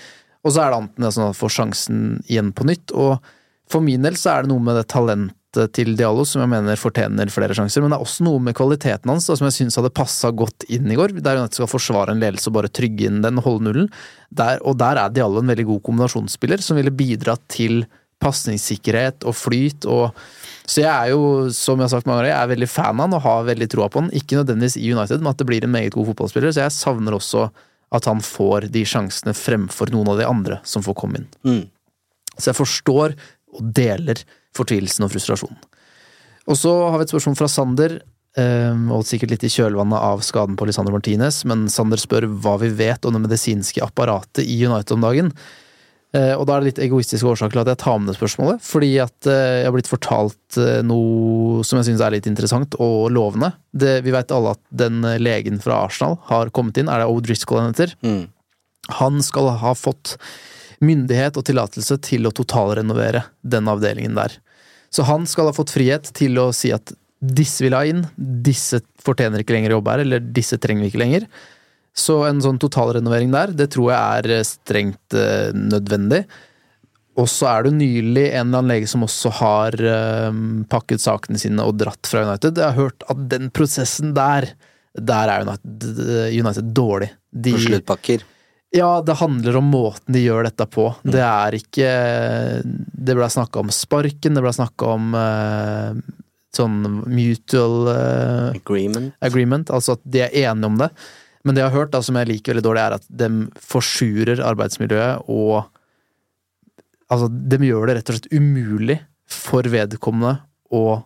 [0.44, 3.16] Og så er det Antony som får sjansen igjen på nytt, og
[3.72, 5.38] for min del så er det noe med det talentet
[5.76, 9.10] til Diallo som jeg mener fortjener flere sjanser, men det er også noe med kvaliteten
[9.12, 11.16] hans da, som jeg syns hadde passa godt inn i går.
[11.20, 13.90] Der United skal forsvare en ledelse og bare trygge inn den, holde nullen.
[14.32, 17.84] Der, og der er Diallo en veldig god kombinasjonsspiller som ville bidratt til
[18.22, 19.86] pasningssikkerhet og flyt.
[19.90, 20.14] og
[20.62, 23.08] så jeg er jo, som jeg har sagt mange ganger, jeg er veldig fan av
[23.08, 24.12] han og har veldig troa på han.
[24.14, 26.54] Ikke nødvendigvis i United, men at det blir en meget god fotballspiller.
[26.54, 27.48] Så jeg savner også
[27.92, 31.26] at han får de sjansene fremfor noen av de andre som får komme inn.
[31.44, 31.64] Mm.
[32.38, 33.16] Så jeg forstår
[33.52, 34.22] og deler
[34.56, 35.58] fortvilelsen og frustrasjonen.
[36.50, 38.00] Og så har vi et spørsmål fra Sander,
[38.32, 42.70] og sikkert litt i kjølvannet av skaden på Lisandro Martinez, men Sander spør hva vi
[42.72, 45.28] vet om det medisinske apparatet i United om dagen.
[46.12, 48.90] Og da er det litt egoistiske årsaker til at jeg tar med det spørsmålet, fordi
[49.00, 53.52] at jeg har blitt fortalt noe som jeg syns er litt interessant og lovende.
[53.72, 57.62] Det, vi veit alle at den legen fra Arsenal har kommet inn, er det O'Driscoll
[57.62, 57.94] han heter?
[58.04, 58.26] Mm.
[58.98, 60.18] Han skal ha fått
[60.82, 64.34] myndighet og tillatelse til å totalrenovere den avdelingen der.
[64.92, 68.82] Så han skal ha fått frihet til å si at disse vil ha inn, disse
[69.02, 71.28] fortjener ikke lenger å jobbe her, eller disse trenger vi ikke lenger.
[71.96, 76.24] Så en sånn totalrenovering der, det tror jeg er strengt eh, nødvendig.
[77.20, 81.40] Og så er det nylig en eller annen lege som også har eh, pakket sakene
[81.40, 82.56] sine og dratt fra United.
[82.56, 84.48] Jeg har hørt at den prosessen der,
[84.96, 85.90] der er United,
[86.32, 87.12] United dårlig.
[87.32, 88.24] De, sluttpakker?
[88.72, 90.86] Ja, det handler om måten de gjør dette på.
[91.04, 91.88] Det er ikke
[92.64, 95.98] Det ble snakka om sparken, det ble snakka om uh,
[96.56, 99.12] sånn mutual uh, agreement.
[99.20, 99.72] agreement.
[99.72, 100.88] Altså at de er enige om det.
[101.44, 104.44] Men det jeg har hørt, da, som jeg liker veldig dårlig, er at de forsurer
[104.52, 105.68] arbeidsmiljøet og
[107.12, 108.94] Altså, de gjør det rett og slett umulig
[109.28, 110.30] for vedkommende
[110.72, 111.02] å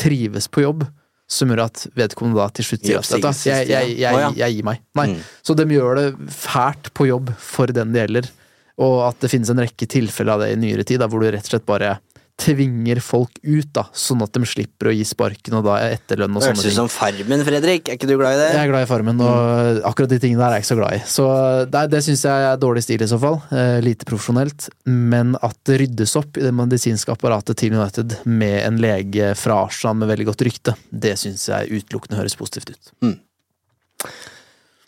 [0.00, 0.86] trives på jobb
[1.30, 4.82] som gjør at vedkommende da til slutt sier at jeg, jeg, jeg, jeg, gir meg.
[4.98, 5.06] Nei.
[5.12, 5.18] Mm.
[5.46, 8.30] Så de gjør det fælt på jobb for den det gjelder,
[8.82, 11.30] og at det finnes en rekke tilfeller av det i nyere tid, da, hvor du
[11.30, 11.98] rett og slett bare
[12.40, 16.44] tvinger folk ut, da, sånn at de slipper å gi sparken og da etterlønn og
[16.44, 16.64] sånne ting.
[16.64, 17.88] Høres ut som Farmen, Fredrik.
[17.88, 18.48] Er ikke du glad i det?
[18.54, 20.96] Jeg er glad i Farmen, og akkurat de tingene der er jeg ikke så glad
[20.96, 21.02] i.
[21.12, 21.28] Så
[21.70, 23.40] det, det syns jeg er dårlig stil i så fall.
[23.52, 24.70] Eh, lite profesjonelt.
[24.88, 29.62] Men at det ryddes opp i det medisinske apparatet til United med en lege fra
[29.66, 32.94] Arsenal med veldig godt rykte, det syns jeg utelukkende høres positivt ut.
[33.04, 33.18] Mm.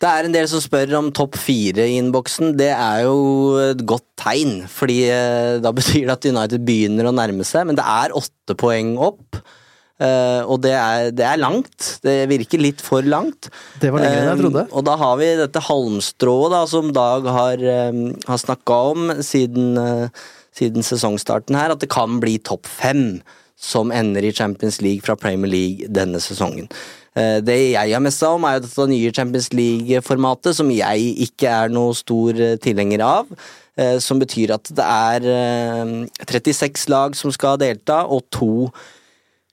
[0.03, 2.57] Det er en del som spør om topp fire i innboksen.
[2.59, 3.19] Det er jo
[3.69, 7.69] et godt tegn, fordi eh, da betyr det at United begynner å nærme seg.
[7.69, 9.39] Men det er åtte poeng opp,
[10.03, 11.93] eh, og det er, det er langt.
[12.03, 13.47] Det virker litt for langt.
[13.79, 14.65] Det var lenger enn jeg trodde.
[14.65, 17.63] Eh, og da har vi dette halmstrået da, som Dag har,
[18.27, 19.79] har snakka om siden,
[20.51, 23.21] siden sesongstarten her, at det kan bli topp fem
[23.55, 26.67] som ender i Champions League fra Premier League denne sesongen.
[27.13, 31.69] Det jeg har mest om, er jo dette nye Champions League-formatet, som jeg ikke er
[31.69, 32.33] noe stor
[32.63, 33.27] tilhenger av.
[34.01, 35.21] Som betyr at det er
[36.25, 38.69] 36 lag som skal delta, og to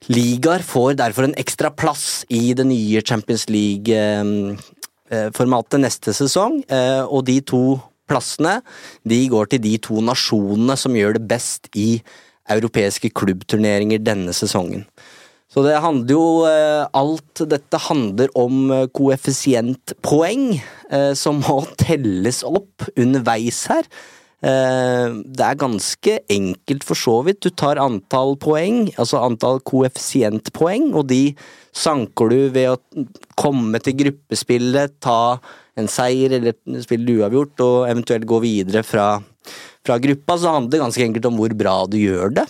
[0.09, 6.65] ligaer får derfor en ekstra plass i det nye Champions League-formatet neste sesong.
[7.13, 8.63] Og de to plassene
[9.07, 12.03] de går til de to nasjonene som gjør det best i
[12.51, 14.83] europeiske klubbturneringer denne sesongen.
[15.51, 16.27] Så det handler jo
[16.95, 20.45] Alt dette handler om koeffisientpoeng,
[21.19, 23.89] som må telles opp underveis her.
[24.41, 27.43] Eh, Det er ganske enkelt for så vidt.
[27.45, 31.35] Du tar antall poeng, altså antall koeffisientpoeng, og de
[31.77, 35.39] sanker du ved å komme til gruppespillet, ta
[35.77, 39.21] en seier eller spille uavgjort, og eventuelt gå videre fra,
[39.85, 40.39] fra gruppa.
[40.39, 42.49] Så handler det ganske enkelt om hvor bra du gjør det.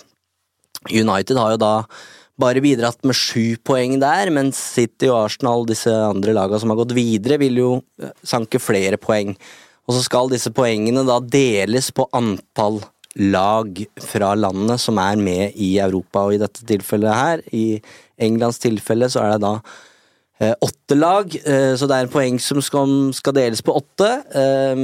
[0.89, 1.75] United har jo da
[2.41, 6.81] bare bidratt med sju poeng der, mens City og Arsenal, disse andre lagene som har
[6.81, 9.35] gått videre, vil jo eh, sanke flere poeng.
[9.87, 12.81] Og så skal disse poengene da deles på antall
[13.19, 17.81] lag fra landet som er med i Europa, og i dette tilfellet her, i
[18.21, 19.57] Englands tilfelle, så er det da
[20.41, 22.61] åtte lag, eh, så det er en poeng som
[23.13, 24.09] skal deles på åtte.
[24.33, 24.79] eh,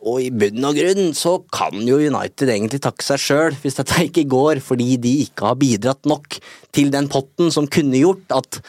[0.00, 4.06] og i bunn og grunn så kan jo United egentlig takke seg sjøl hvis dette
[4.08, 6.38] ikke går, fordi de ikke har bidratt nok
[6.72, 8.62] til den potten som kunne gjort at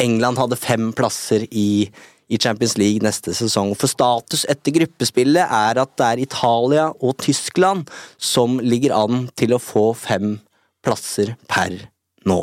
[0.00, 1.86] England hadde fem plasser i,
[2.26, 3.76] i Champions League neste sesong.
[3.78, 7.86] For status etter gruppespillet er at det er Italia og Tyskland
[8.18, 10.40] som ligger an til å få fem
[10.84, 11.78] plasser per
[12.26, 12.42] nå.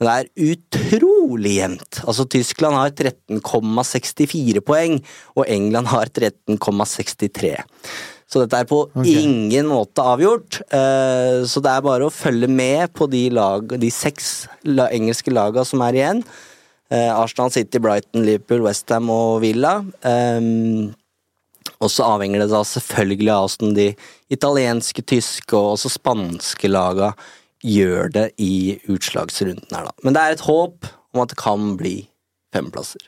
[0.00, 2.00] Men det er utrolig jevnt.
[2.02, 4.98] Altså, Tyskland har 13,64 poeng,
[5.38, 7.54] og England har 13,63.
[8.26, 9.12] Så dette er på okay.
[9.20, 10.58] ingen måte avgjort.
[10.74, 15.68] eh, Så det er bare å følge med på de, lag, de seks engelske lagene
[15.68, 16.24] som er igjen.
[16.90, 19.76] Eh, Arsenal, City, Brighton, Liverpool, Westham og Villa.
[20.02, 20.92] Um,
[21.80, 23.86] og så avhenger det da selvfølgelig av hvordan de
[24.32, 27.12] italienske, tyske og også spanske laga
[27.64, 29.96] gjør det i utslagsrunden her, da.
[30.04, 31.96] Men det er et håp om at det kan bli
[32.54, 33.02] femplasser.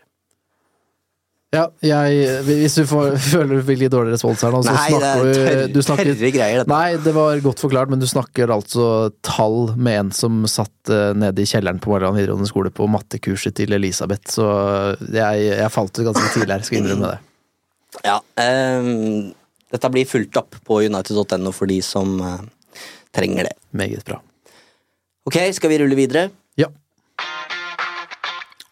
[1.55, 4.89] Ja, jeg, hvis du får, føler du fikk litt dårlig respons her nå, så Nei,
[4.91, 6.73] det er snakker du tørre- du snakker, tørre greier, dette.
[6.73, 8.89] Nei, det var godt forklart, men du snakker altså
[9.25, 13.57] tall med en som satt eh, nede i kjelleren på Marland videregående skole på mattekurset
[13.61, 14.49] til Elisabeth, så
[15.07, 17.23] jeg, jeg falt ut ganske tidlig her, skal innrømme det.
[18.05, 19.31] Ja, Um,
[19.73, 22.43] dette blir fulgt opp på united.no for de som uh,
[23.17, 23.55] trenger det.
[23.77, 24.19] Meget bra.
[25.27, 26.29] Ok, skal vi rulle videre?
[26.55, 26.69] Ja.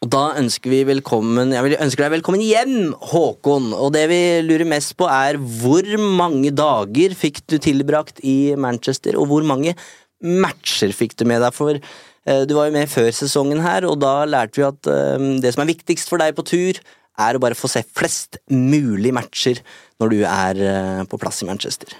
[0.05, 3.73] Og da ønsker vi velkommen Jeg ønsker deg velkommen hjem, Håkon.
[3.75, 9.19] Og det vi lurer mest på, er hvor mange dager fikk du tilbrakt i Manchester,
[9.19, 9.75] og hvor mange
[10.23, 11.59] matcher fikk du med deg?
[11.59, 15.29] For eh, du var jo med før sesongen her, og da lærte vi at eh,
[15.43, 16.79] det som er viktigst for deg på tur,
[17.19, 19.59] er å bare få se flest mulig matcher
[19.99, 21.99] når du er eh, på plass i Manchester.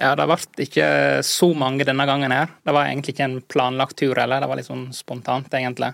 [0.00, 0.86] Ja, det ble ikke
[1.26, 2.54] så mange denne gangen her.
[2.64, 5.92] Det var egentlig ikke en planlagt tur heller, det var litt sånn spontant, egentlig.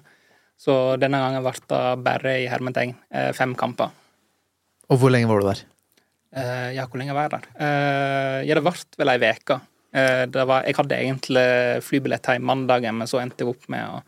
[0.58, 3.90] Så denne gangen ble det bare i hermetegn eh, fem kamper.
[4.88, 5.64] Og hvor lenge var du der?
[6.28, 7.48] Uh, Ja, hvor lenge var jeg der?
[7.56, 9.58] Uh, Ja, det ble vel ei uke.
[9.96, 11.46] Uh, Jeg hadde egentlig
[11.86, 14.02] flybillett hjem mandagen, men så endte jeg opp med å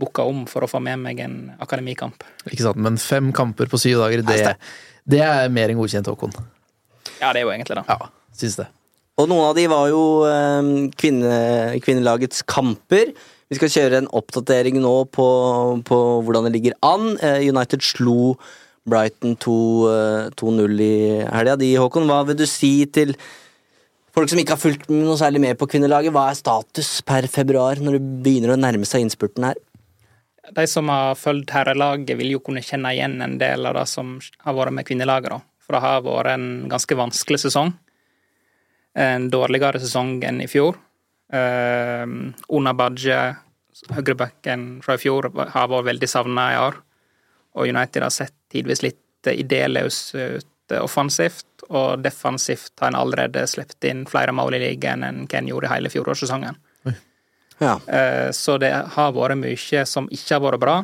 [0.00, 2.24] booke om for å få med meg en akademikamp.
[2.48, 4.56] Ikke sant, men fem kamper på syv dager, det,
[5.04, 6.32] det er mer enn godkjent, Håkon.
[7.20, 7.84] Ja, det er jo egentlig det.
[7.90, 8.70] Ja, syns det.
[9.20, 11.34] Og noen av de var jo eh, kvinne,
[11.84, 13.12] kvinnelagets kamper.
[13.50, 15.26] Vi skal kjøre en oppdatering nå på,
[15.84, 17.16] på hvordan det ligger an.
[17.18, 18.36] Eh, United slo
[18.88, 19.56] Brighton 2,
[19.90, 20.94] eh, 2-0 i
[21.26, 21.58] helga.
[21.82, 23.12] Håkon, hva vil du si til
[24.14, 26.14] folk som ikke har fulgt noe særlig med på kvinnelaget?
[26.14, 29.60] Hva er status per februar, når det begynner å nærme seg innspurten her?
[30.50, 34.16] De som har fulgt herrelaget, vil jo kunne kjenne igjen en del av det som
[34.46, 35.44] har vært med kvinnelaget.
[35.60, 37.74] For det har vært en ganske vanskelig sesong.
[38.98, 40.78] En dårligere sesong enn i fjor.
[41.32, 43.18] Uh, Una Badje,
[43.94, 46.80] høyrebacken fra i fjor, har vært veldig savna i år.
[47.58, 50.46] Og United har sett tidvis litt idéløs ut
[50.78, 55.48] offensivt, og defensivt har en allerede sluppet inn flere mål i ligaen enn hva en
[55.50, 56.58] gjorde i hele fjorårssesongen.
[57.60, 57.74] Ja.
[57.86, 60.76] Eh, Så det har vært mye som ikke har vært bra,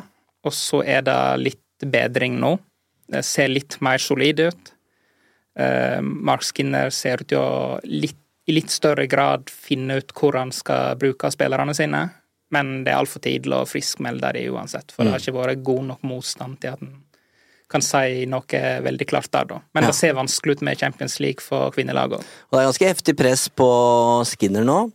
[0.45, 2.57] og så er det litt bedring nå.
[3.07, 4.73] Det ser litt mer solid ut.
[5.57, 10.37] Eh, Mark Skinner ser ut til å litt, i litt større grad finne ut hvor
[10.37, 12.03] han skal bruke spillerne sine,
[12.53, 15.83] men det er altfor tidlig å friskmelde det uansett, for det har ikke vært god
[15.89, 16.93] nok motstand til at en
[17.67, 19.57] kan si noe veldig klart der, da.
[19.75, 19.87] Men Ja.
[19.89, 22.23] det ser vanskelig ut med Champions League for kvinnelaget òg.
[22.23, 23.67] Og det er ganske heftig press på
[24.29, 24.91] Skinner nå.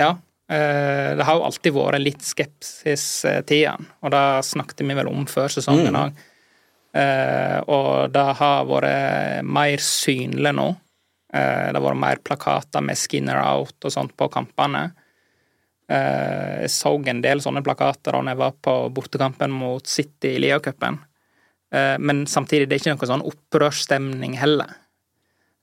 [0.00, 0.16] Ja.
[0.48, 4.94] eh, Det har jo alltid vært litt skepsis eh, til han, og det snakket vi
[4.98, 6.12] vel om før sesongen Mm.
[6.94, 7.68] Òg.
[7.68, 10.68] Og det har vært mer synlig nå.
[11.32, 14.92] Eh, Det har vært mer plakater med 'Skinner out' og sånt på kampene.
[15.88, 20.38] Eh, Jeg så en del sånne plakater da jeg var på bortekampen mot City i
[20.38, 20.98] Liacupen.
[21.72, 24.74] Eh, Men samtidig, det er ikke noe sånn opprørsstemning heller.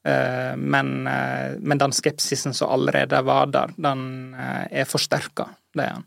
[0.06, 5.50] Eh, Men, eh, men den skepsisen som allerede var der, den eh, er forsterka.
[5.76, 6.06] Det er den.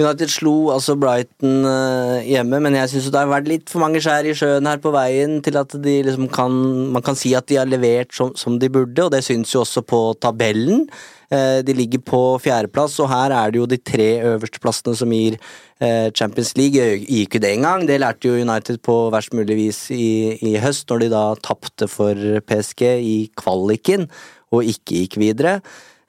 [0.00, 4.00] United slo altså Brighton eh, hjemme, men jeg syns det har vært litt for mange
[4.02, 6.56] skjær i sjøen her på veien til at liksom kan
[6.94, 9.62] Man kan si at de har levert som, som de burde, og det syns jo
[9.62, 10.86] også på tabellen.
[11.30, 15.12] Eh, De ligger på fjerdeplass, og her er det jo de tre øverste plassene som
[15.14, 16.80] gir eh, Champions League.
[17.04, 17.86] Gikk ikke det engang.
[17.86, 21.90] Det lærte jo United på verst mulig vis i, i høst, når de da tapte
[21.90, 24.08] for PSG i kvaliken
[24.50, 25.60] og ikke gikk videre.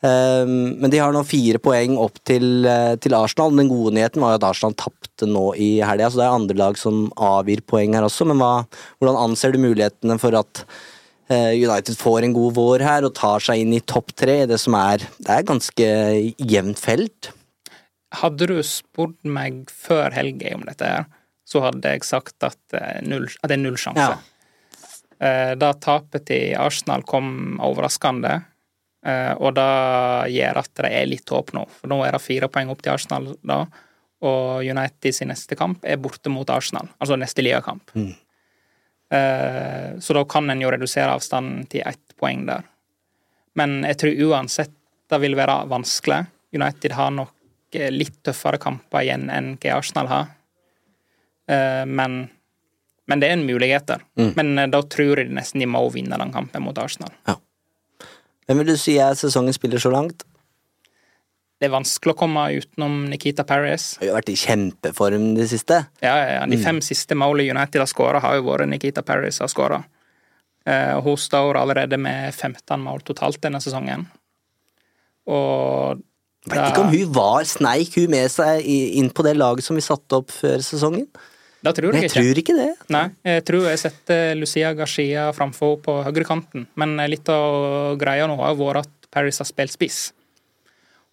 [0.02, 3.54] Um, men de har nå fire poeng opp til, eh, til Arsenal.
[3.54, 6.58] Den gode nyheten var jo at Arsenal tapte nå i helga, så det er andre
[6.58, 8.26] lag som avgir poeng her også.
[8.32, 8.66] Men hva,
[8.98, 10.64] hvordan anser du mulighetene for at
[11.30, 14.40] eh, United får en god vår her og tar seg inn i topp tre?
[14.50, 15.94] Det som er, det er ganske
[16.50, 17.30] jevnt felt.
[18.24, 21.06] Hadde du spurt meg før helga om dette, her,
[21.46, 24.14] så hadde jeg sagt at, eh, null, at det er null sjanse.
[24.18, 24.22] Ja.
[25.22, 28.40] Da tapet til Arsenal kom overraskende,
[29.02, 29.70] og det
[30.36, 31.64] gjør at det er litt håp nå.
[31.80, 33.64] For nå er det fire poeng opp til Arsenal, da,
[34.22, 37.90] og United sin neste kamp er borte mot Arsenal, altså neste ligakamp.
[37.98, 38.12] Mm.
[39.12, 42.64] Eh, Så da kan en jo redusere avstanden til ett poeng der.
[43.58, 44.72] Men jeg tror uansett
[45.12, 46.22] det vil være vanskelig.
[46.56, 47.34] United har nok
[47.76, 50.30] eh, litt tøffere kamper igjen enn hva Arsenal har.
[51.50, 52.30] Eh, Men,
[53.08, 54.06] men det er en mulighet der.
[54.16, 54.34] Mm.
[54.38, 57.12] Men eh, da tror jeg nesten de må vinne den kampen mot Arsenal.
[58.48, 60.24] Hvem vil du si er sesongens spiller så langt?
[61.62, 63.96] Det er vanskelig å komme utenom Nikita Paris.
[64.02, 65.78] Har jo vært i kjempeform de siste.
[66.02, 66.64] Ja, ja, De Mm.
[66.64, 69.84] fem siste målene United har skåra, har jo vært Nikita Paris har skåra.
[70.66, 74.08] Eh, hun står allerede med 15 mål totalt denne sesongen.
[75.28, 76.02] Og
[76.50, 79.82] Vet ikke om hun var Sneik hun med seg inn på det laget som vi
[79.86, 81.06] satte opp før sesongen?
[81.62, 82.70] Det tror jeg, jeg jeg tror ikke det.
[82.94, 88.40] Nei, jeg tror jeg setter Lucia Gashia framfor på høyrekanten, men litt av greia nå
[88.42, 90.00] har jo vært at Paris har spilt spiss.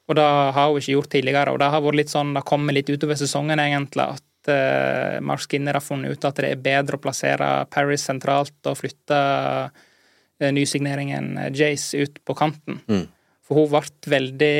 [0.09, 2.76] Og det har hun ikke gjort tidligere, og det har vært litt sånn, det kommer
[2.76, 6.96] litt utover sesongen egentlig, at uh, Mark Skinner har funnet ut at det er bedre
[6.96, 9.20] å plassere Paris sentralt og flytte
[9.68, 12.80] uh, nysigneringen eh, Jace ut på kanten.
[12.88, 13.05] Mm.
[13.44, 14.57] For hun ble veldig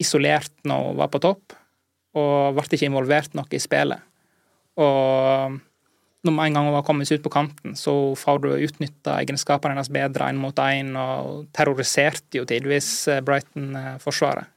[0.00, 1.56] isolert når hun var på topp,
[2.16, 4.07] og ble ikke involvert nok i spillet.
[4.78, 5.58] Og
[6.26, 9.74] når med en gang hun har kommet ut på kanten, så får du utnytta egenskapene
[9.74, 14.50] hennes bedre én mot én, og terroriserte jo tidvis eh, Brighton-forsvaret.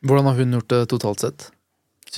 [0.00, 1.50] Hvordan har hun gjort det totalt sett?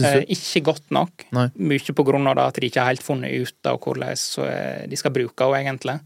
[0.01, 1.25] Eh, ikke godt nok.
[1.37, 1.49] Nei.
[1.69, 4.13] Mye på grunn av det at de ikke har helt funnet ut av hvordan
[4.47, 5.97] eh, de skal bruke henne, egentlig.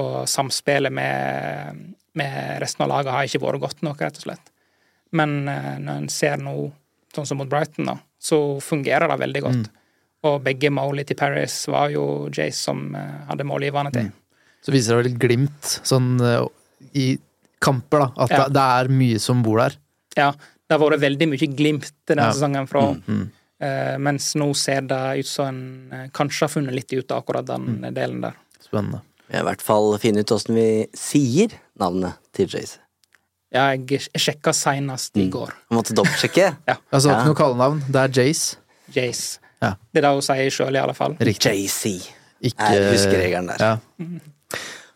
[0.00, 4.52] Og samspillet med, med resten av laget har ikke vært godt nok, rett og slett.
[5.14, 6.56] Men eh, når en ser nå,
[7.14, 9.64] sånn som mot Brighton, da, så fungerer det veldig godt.
[9.70, 9.80] Mm.
[10.24, 14.10] Og begge målene til Paris var jo Jace som eh, hadde målgiverne til.
[14.64, 16.46] Så viser det vel glimt sånn eh,
[16.96, 17.06] i
[17.64, 18.24] kamper, da.
[18.24, 18.46] At Ja.
[18.48, 19.76] det, er mye som bor der.
[20.16, 22.32] Ja, det har vært veldig mye glimt denne Ja.
[22.32, 23.26] sesongen fra Mm, mm.
[23.60, 25.48] eh, Mens nå ser det ut som
[25.92, 27.94] en kanskje har funnet litt ut av akkurat den Mm.
[27.94, 28.34] delen der.
[28.64, 29.02] Spennende.
[29.28, 31.48] Vi har i hvert fall funnet ut åssen vi sier
[31.80, 32.78] navnet til Jace.
[33.52, 35.48] Ja, jeg sjekka seinest i går.
[35.70, 36.56] Jeg måtte dobbeltsjekke.
[36.68, 36.76] Ja.
[36.92, 37.82] Altså, ikke noe kallenavn.
[37.90, 38.56] Det er Jace.
[38.94, 39.38] Jace.
[39.62, 39.74] Ja.
[39.92, 41.16] Det er det hun sier sjøl, i alle fall.
[41.20, 41.98] JC.
[42.44, 43.62] Ikke Jeg husker regelen der.
[43.62, 44.22] Ja.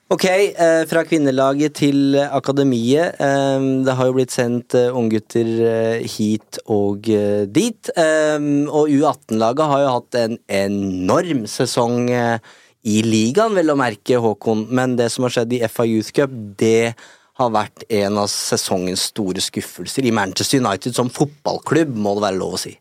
[0.08, 3.18] Ok, eh, fra kvinnelaget til akademiet.
[3.20, 7.04] Eh, det har jo blitt sendt eh, unggutter hit og
[7.52, 7.90] dit.
[7.98, 14.64] Og U18-laget har jo hatt en enorm sesong i ligaen, vel å merke, Håkon.
[14.72, 16.94] Men det som har skjedd i FA Youth Cup, det
[17.38, 22.40] har vært en av sesongens store skuffelser i Manchester United som fotballklubb, må det være
[22.40, 22.72] lov å si.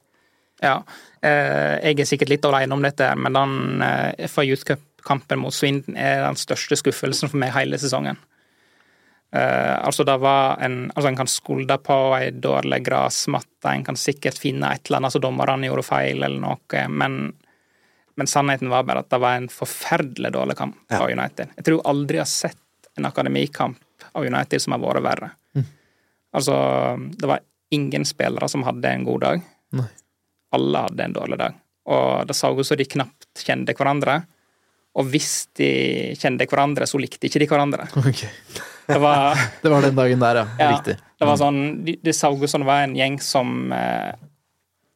[0.63, 0.79] Ja.
[1.21, 5.53] Eh, jeg er sikkert litt alene om dette, men den eh, FA Youth Cup-kampen mot
[5.53, 8.17] Swindon er den største skuffelsen for meg hele sesongen.
[9.35, 13.99] Eh, altså, det var en Altså, en kan skulde på ei dårlig gressmatte, en kan
[13.99, 17.17] sikkert finne et eller annet som dommerne gjorde feil, eller noe, men,
[18.17, 21.01] men sannheten var bare at det var en forferdelig dårlig kamp Ja.
[21.03, 21.51] av United.
[21.59, 23.77] Jeg tror aldri jeg har sett en akademikamp
[24.15, 25.31] av United som har vært verre.
[26.37, 26.53] Altså,
[27.17, 27.39] det var
[27.73, 29.41] ingen spillere som hadde en god dag.
[29.77, 29.87] Nei.
[30.55, 31.57] Alle hadde en dårlig dag.
[31.87, 34.21] Og det så ut som de knapt kjente hverandre.
[34.97, 35.69] Og hvis de
[36.17, 37.85] kjente hverandre, så likte ikke de hverandre.
[38.01, 38.31] Okay.
[38.87, 40.47] Det var, Det var den dagen der, ja.
[40.59, 40.95] ja, Riktig.
[41.19, 44.13] det var sånn, de- så ut som det var en gjeng som eh,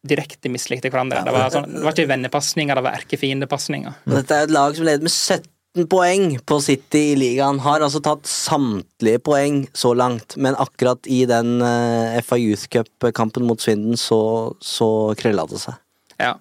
[0.08, 1.22] direkte mislikte hverandre.
[1.28, 3.97] Det var, sånn, det var ikke vennepasninger, det var erkefiendepasninger.
[4.16, 5.43] Dette er et lag som leder med 17
[5.89, 7.61] poeng på City i ligaen.
[7.63, 13.47] Har altså tatt samtlige poeng så langt, men akkurat i den eh, FA Youth Cup-kampen
[13.47, 14.22] mot Swindon så,
[14.59, 15.80] så krølla det seg.
[16.19, 16.36] Ja.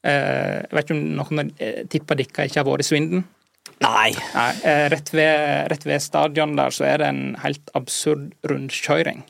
[0.00, 3.26] Eh, jeg vet ikke om noen uh, tipper dere ikke har vært i Swindon?
[3.80, 4.10] Nei.
[4.34, 9.22] Nei, eh, rett, ved, rett ved stadion der så er det en helt absurd rundkjøring.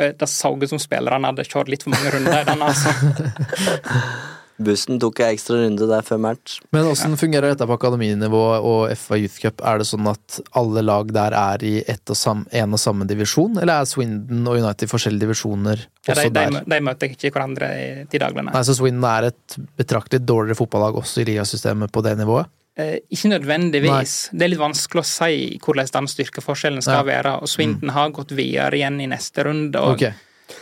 [0.00, 2.62] Og det så ut som spillerne hadde kjørt litt for mange runder i den.
[2.64, 2.92] altså.
[4.60, 6.58] Bussen tok jeg ekstra runde der før match.
[6.74, 9.62] Men åssen fungerer dette på akademinivå og FA Youth Cup?
[9.64, 13.06] Er det sånn at alle lag der er i ett og sam, en og samme
[13.08, 16.64] divisjon, eller er Swindon og United i forskjellige divisjoner Ja, også de, de, der?
[16.74, 18.52] de møter ikke hverandre i- til daglig, nei.
[18.52, 22.46] Nei, så Swindon er et betraktelig dårligere fotballag også i ligasystemet på det nivået?
[22.76, 24.30] Eh, ikke nødvendigvis.
[24.32, 27.02] Det er litt vanskelig å si hvordan den styrkeforskjellen skal Ja.
[27.02, 27.10] Mm.
[27.12, 27.32] være.
[27.42, 29.76] Og Swindon har gått videre igjen i neste runde.
[29.80, 30.12] og Ok.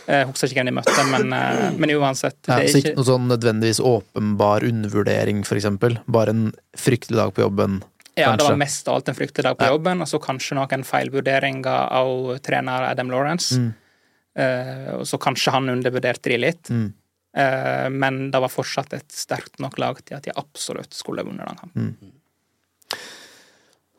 [0.09, 2.39] Jeg husker ikke hvem de møtte, men, eh, men uansett.
[2.47, 5.99] Ja, så ikke noe sånn nødvendigvis åpenbar undervurdering, eksempel.
[6.07, 7.81] Bare en fryktelig dag på jobben,
[8.19, 10.85] ja, det var mest av alt en fryktelig dag på jobben, og så kanskje noen
[10.87, 13.59] feilvurderinger av trener Adam Lawrence.
[13.59, 13.69] Mm.
[14.39, 16.71] Uh, og så kanskje han undervurderte de litt.
[16.71, 16.89] Mm.
[17.37, 21.47] Uh, men det var fortsatt et sterkt nok lag til at de absolutt skulle vunnet
[21.47, 21.93] den kampen.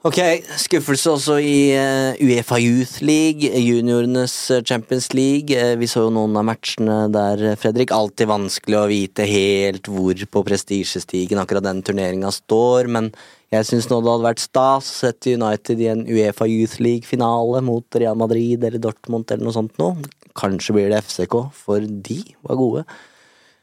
[0.01, 0.17] Ok,
[0.57, 5.53] skuffelse også i eh, Uefa Youth League, juniorenes eh, Champions League.
[5.53, 7.93] Eh, vi så jo noen av matchene der, Fredrik.
[7.93, 13.11] Alltid vanskelig å vite helt hvor på prestisjestigen akkurat den turneringa står, men
[13.53, 17.61] jeg syns nå det hadde vært stas å sette United i en Uefa Youth League-finale
[17.69, 20.01] mot Real Madrid eller Dortmund eller noe sånt noe.
[20.33, 22.89] Kanskje blir det FCK, for de var gode.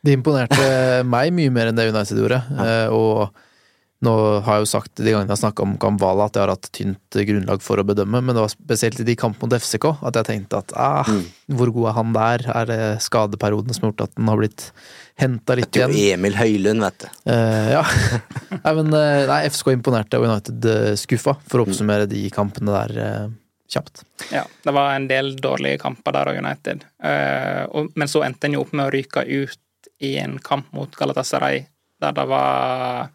[0.05, 0.71] De imponerte
[1.17, 2.43] meg mye mer enn det United gjorde.
[2.61, 2.79] ja.
[2.93, 3.25] Og
[4.05, 4.13] nå
[4.45, 6.67] har jeg jo sagt de gangene jeg har snakka om Kamvala at jeg har hatt
[6.75, 10.19] tynt grunnlag for å bedømme, men det var spesielt i de kampene mot FCK at
[10.19, 11.09] jeg tenkte at ah,
[11.49, 12.45] hvor god er han der?
[12.53, 14.67] Er det skadeperioden som har gjort at den har blitt
[15.17, 15.97] henta litt Det er igjen?
[15.97, 17.09] jo Emil Høylund, vet du.
[17.33, 17.83] Eh, ja.
[18.63, 22.77] nei, men eh, nei, FCK imponerte og United eh, skuffa, for å oppsummere de kampene
[22.77, 23.35] der eh,
[23.73, 24.05] kjapt.
[24.29, 26.85] Ja, det var en del dårlige kamper der av United.
[27.03, 30.69] Eh, og, men så endte en jo opp med å ryke ut i en kamp
[30.77, 31.65] mot Galatasaray,
[32.01, 33.09] der det var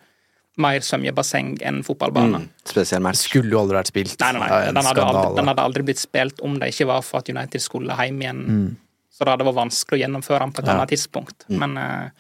[0.60, 2.42] mer svømmebasseng enn fotballbane.
[2.42, 3.22] Mm, spesiell match.
[3.28, 4.18] Skulle jo aldri vært spilt.
[4.20, 4.58] Nei, nei, nei.
[4.72, 7.60] Den, hadde aldri, den hadde aldri blitt spilt om det ikke var for at United
[7.64, 8.42] skulle hjem igjen.
[8.48, 8.66] Mm.
[9.12, 10.74] Så det hadde vært vanskelig å gjennomføre den på et Ja.
[10.76, 11.46] annet tidspunkt.
[11.48, 12.10] Men eh,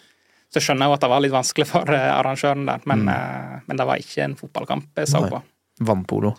[0.52, 3.60] så skjønner jeg jo at det var litt vanskelig for eh, arrangøren der, men, eh,
[3.66, 5.28] men det var ikke en fotballkamp jeg så Mm.
[5.30, 5.42] På.
[5.80, 6.34] Vannpolo.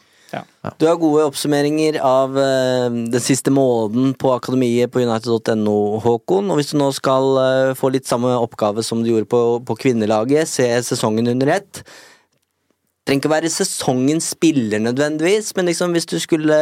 [0.79, 6.49] Du har gode oppsummeringer av uh, den siste måneden på akademiet på united.no, Håkon.
[6.49, 9.77] Og hvis du nå skal uh, få litt samme oppgave som du gjorde på, på
[9.85, 11.83] kvinnelaget, se sesongen under ett
[13.03, 16.55] Trenger ikke å være sesongens spiller nødvendigvis, men liksom hvis du skulle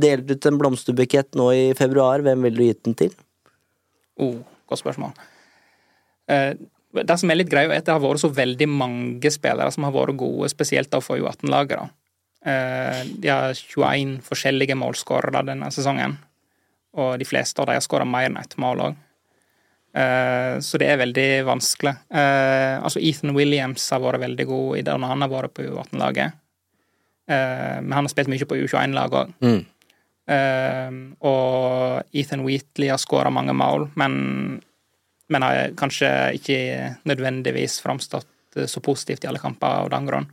[0.00, 3.10] delt ut en blomsterbukett nå i februar, hvem ville du gitt den til?
[4.16, 5.12] Oh, godt spørsmål.
[6.32, 6.56] Uh,
[6.96, 9.84] det som er litt greia, er at det har vært så veldig mange spillere som
[9.84, 11.92] har vært gode, spesielt da for U18-laget.
[12.46, 16.16] Eh, de har 21 forskjellige målskårere denne sesongen,
[16.96, 19.02] og de fleste av dem har skåra mer enn ett mål òg.
[20.60, 21.94] Så det er veldig vanskelig.
[22.12, 25.64] Eh, altså Ethan Williams har vært veldig god i det når han har vært på
[25.64, 26.34] U18-laget.
[27.28, 29.32] Eh, Men han har spilt mye på U21-laget òg.
[29.40, 29.62] Mm.
[30.26, 34.60] Eh, og Ethan Wheatley har skåra mange mål, men,
[35.30, 36.58] men har kanskje ikke
[37.06, 40.28] nødvendigvis framstått eh, så positivt i alle kamper av den grunn.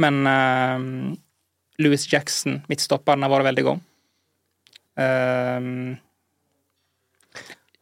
[0.00, 0.88] Men eh,
[1.82, 3.80] Louis Jackson, midtstopperen, har vært veldig god.
[4.96, 5.96] Um,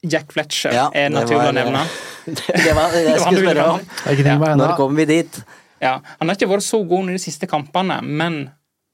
[0.04, 1.84] Jack Fletcher Ja, er naturlig var- å nevne.
[2.24, 3.80] Det var det jeg skulle spørre om.
[4.24, 4.54] Ja.
[4.56, 5.38] Når kommer vi dit?
[5.84, 8.50] Ja, Han har ikke vært så god i de siste kampene, men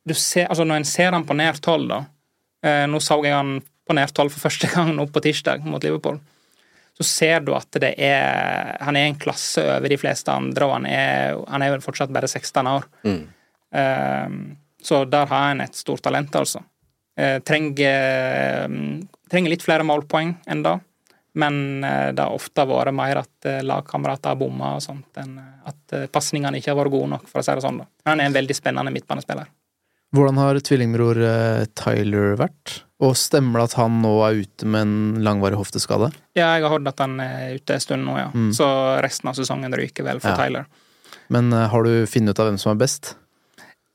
[0.07, 1.99] du ser, altså når en ser han på nært hold, da
[2.67, 5.83] eh, Nå så jeg han på nært hold for første gang nå på tirsdag mot
[5.83, 6.19] Liverpool.
[6.99, 10.75] Så ser du at det er Han er en klasse over de fleste andre, og
[10.79, 12.87] han er, han er jo fortsatt bare 16 år.
[13.07, 13.23] Mm.
[13.73, 14.35] Eh,
[14.83, 16.63] så der har han et stort talent, altså.
[17.21, 18.71] Eh, trenger,
[19.31, 20.79] trenger litt flere målpoeng enn det.
[21.39, 25.37] Men eh, det har ofte vært mer at eh, lagkamerater har bomma og sånt, enn
[25.39, 27.79] eh, at eh, pasningene ikke har vært gode nok, for å si det sånn.
[27.85, 27.87] da.
[28.11, 29.47] Han er en veldig spennende midtbanespiller.
[30.11, 32.81] Hvordan har tvillingbror eh, Tyler vært?
[33.01, 36.11] Og stemmer det at han nå er ute med en langvarig hofteskade?
[36.37, 38.27] Ja, jeg har hørt at han er ute en stund nå, ja.
[38.35, 38.51] Mm.
[38.57, 38.67] Så
[39.07, 40.41] resten av sesongen ryker vel for Ja.
[40.43, 40.67] Tyler.
[41.31, 43.15] Men eh, har du funnet ut av hvem som er best?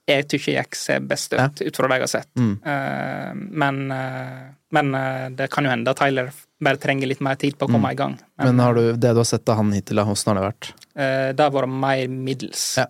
[0.07, 2.29] Jeg syns jeg ser best ut, ut fra det jeg har sett.
[2.37, 2.51] Mm.
[2.61, 3.31] Uh,
[3.63, 4.43] men uh,
[4.75, 6.29] men uh, det kan jo hende at Tyler
[6.61, 7.93] bare trenger litt mer tid på å komme Mm.
[7.93, 8.17] i gang.
[8.43, 10.69] Men har du, det du har sett av han hittil, hvordan har det vært?
[11.35, 12.77] Det har vært mer middels.
[12.77, 12.85] Ja.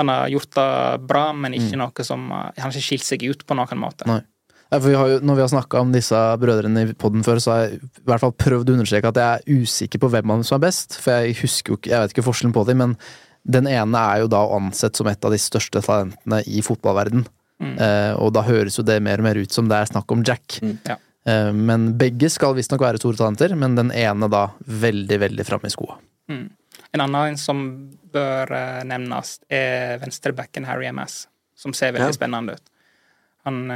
[0.00, 1.78] Han har gjort det bra, men ikke Mm.
[1.84, 4.06] noe som Han har ikke skilt seg ut på noen måte.
[4.06, 4.20] Nei.
[4.72, 7.50] Ja, vi har jo, når vi har snakka om disse brødrene i poden før, så
[7.52, 10.36] har jeg i hvert fall prøvd å understreke at jeg er usikker på hvem av
[10.38, 10.94] dem som er best.
[11.02, 12.96] For jeg husker jo ikke, jeg vet ikke forskjellen på dem, men
[13.44, 17.26] den ene er jo da ansett som et av de største talentene i fotballverden.
[17.60, 17.76] Mm.
[17.76, 20.22] Eh, og da høres jo det mer og mer ut som det er snakk om
[20.26, 20.60] Jack.
[20.88, 20.96] Ja.
[21.28, 25.68] Eh, men begge skal visstnok være store talenter, men den ene da veldig, veldig framme
[25.68, 25.98] i skoa.
[26.32, 26.46] Mm.
[26.96, 27.60] En annen som
[28.12, 31.26] bør eh, nevnes, er venstrebacken Harry MS,
[31.56, 32.16] som ser veldig Ja.
[32.16, 32.66] spennende ut.
[33.44, 33.70] Han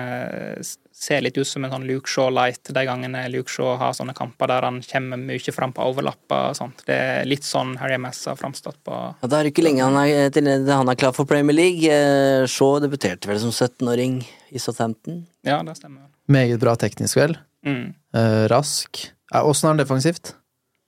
[1.05, 4.15] ser litt ut som en sånn Luke Shaw light de gangene Luke Shaw har sånne
[4.17, 6.81] kamper der han kommer mye fram på overlapper og sånt.
[6.89, 8.25] Det er litt sånn Harry M.S.
[8.31, 11.29] har framstått på Ja, Da er ikke lenge han er, til han er klar for
[11.29, 11.85] Premier League.
[11.91, 14.23] Eh, Shaw debuterte vel som 17-åring
[14.55, 15.27] i Southampton.
[15.45, 16.09] Ja, det stemmer.
[16.33, 17.37] Meget bra teknisk vel.
[17.67, 17.93] Mm.
[18.17, 19.05] Eh, rask.
[19.33, 20.35] Ja, Åssen er han defensivt?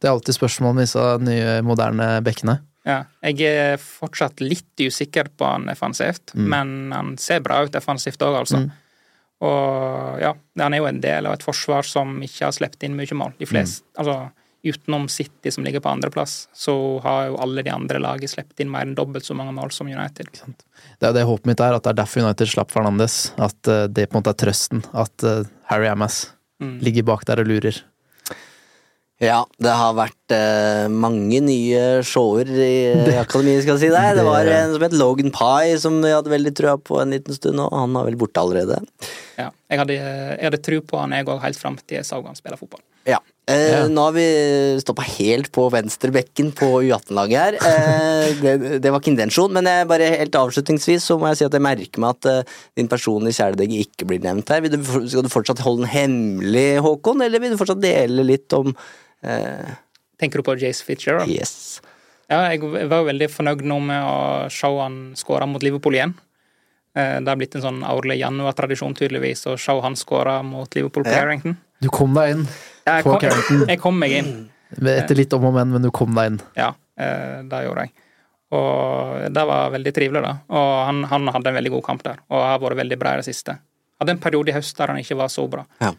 [0.00, 2.58] Det er alltid spørsmål med disse nye, moderne bekkene.
[2.86, 6.48] Ja, jeg er fortsatt litt usikker på han defensivt, Mm.
[6.52, 8.60] men han ser bra ut defensivt òg, altså.
[8.62, 8.70] Mm.
[9.44, 10.32] Og ja,
[10.62, 13.34] han er jo en del av et forsvar som ikke har sluppet inn mye mål.
[13.40, 14.30] De fleste, altså
[14.66, 16.72] Utenom City, som ligger på andreplass, så
[17.04, 19.86] har jo alle de andre lagene sluppet inn mer enn dobbelt så mange mål som
[19.86, 20.40] United.
[20.98, 23.18] Det er det håpet mitt er, at det er derfor United slapp Fernandes.
[23.36, 24.82] At eh, det på en måte er trøsten.
[24.96, 26.24] At eh, Harry Amas
[26.56, 26.78] Mm.
[26.80, 27.82] ligger bak der og lurer.
[29.22, 34.10] Ja, det har vært eh, mange nye shower i eh, akademiet, skal jeg si deg.
[34.18, 37.32] Det var en som het Logan Pye, som vi hadde veldig trua på en liten
[37.38, 38.82] stund, og han er vel borte allerede.
[39.40, 42.20] Ja, jeg hadde, jeg hadde tro på han jeg òg, helt fram til jeg så
[42.26, 42.82] han spille fotball.
[43.08, 43.22] Ja.
[43.48, 43.78] Eh, Ja.
[43.88, 44.26] Nå har vi
[44.82, 47.56] stoppa helt på venstrebekken på U18-laget her.
[47.70, 51.46] Eh, det, det var ikke intensjon, men jeg bare helt avslutningsvis så må jeg si
[51.48, 54.60] at jeg merker meg at eh, din personlige kjæledegge ikke blir nevnt her.
[54.66, 58.52] Vil du, skal du fortsatt holde den hemmelig, Håkon, eller vil du fortsatt dele litt
[58.60, 58.74] om
[59.26, 59.74] eh,
[60.20, 61.28] Tenker du på Jace Fitzgerald?
[61.28, 61.82] Yes.
[62.30, 66.14] Ja, jeg var jo veldig fornøyd nå med å se han skåre mot Liverpool igjen.
[66.96, 71.04] Eh, Det har blitt en sånn årlig januartradisjon, tydeligvis, å se han skåre mot Liverpool
[71.04, 71.20] på Ja.
[71.20, 71.56] Carrington.
[71.84, 72.46] Du kom deg inn
[72.86, 73.66] Ja, på kom, Carrington.
[73.72, 74.32] jeg kom meg inn.
[74.80, 76.40] Etter litt om og men, men du kom deg inn.
[76.56, 77.92] Ja, eh, det gjorde jeg.
[78.56, 80.32] Og det var veldig trivelig, da.
[80.54, 83.20] Og han, han hadde en veldig god kamp der, og har vært veldig bra i
[83.20, 83.58] det siste.
[84.00, 85.64] Hadde en periode i høst der han ikke var så bra.
[85.82, 85.92] Ja.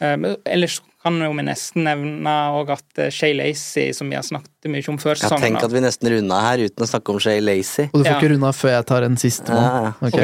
[0.00, 0.16] Eh,
[0.46, 0.78] ellers
[1.08, 4.84] kan jo vi nesten nevne òg at eh, Shay Lacey, som vi har snakket mye
[4.92, 7.88] om før sesongen tenker at vi nesten runda her uten å snakke om Shay Lacey.
[7.92, 8.18] Og du får Ja.
[8.20, 9.88] ikke runda før jeg tar en siste Ja, mann.
[9.88, 9.92] ja.
[10.12, 10.20] Ok.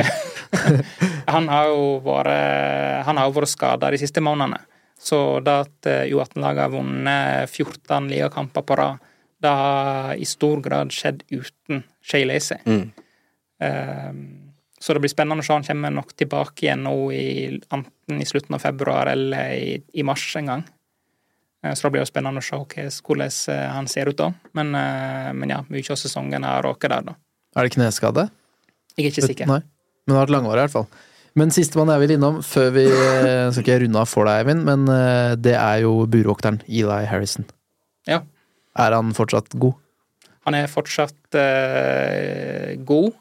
[1.34, 4.60] Han har jo vært, han har jo vært skada de siste månedene.
[5.00, 9.00] Så det at eh, U18-laget har vunnet 14 ligakamper på rad,
[9.42, 12.60] det har i stor grad skjedd uten Shay Lacey.
[12.68, 12.84] Mm.
[13.60, 14.12] Eh,
[14.84, 15.54] Så det blir spennende å se.
[15.56, 17.28] Han kommer nok tilbake igjen nå i,
[17.72, 20.64] enten i slutten av februar eller i, i mars en gang.
[21.64, 22.58] Eh, Så det blir jo spennende å se
[23.00, 24.28] hvordan eh, han ser ut da.
[24.52, 27.16] Men, eh, men ja, mye av sesongen har råket der, da.
[27.56, 28.26] Er det kneskade?
[28.98, 29.48] Jeg er ikke sikker.
[29.48, 29.62] Nei.
[30.04, 31.08] Men det har vært langvarig, i hvert fall.
[31.34, 32.84] Men sistemann jeg vil innom, før vi
[33.56, 34.84] Skal ikke runde av for deg, Eivind, men
[35.40, 37.48] det er jo burvokteren Eli Harrison.
[38.06, 38.20] Ja.
[38.76, 39.80] Er han fortsatt god?
[40.44, 43.14] Han er fortsatt uh, god.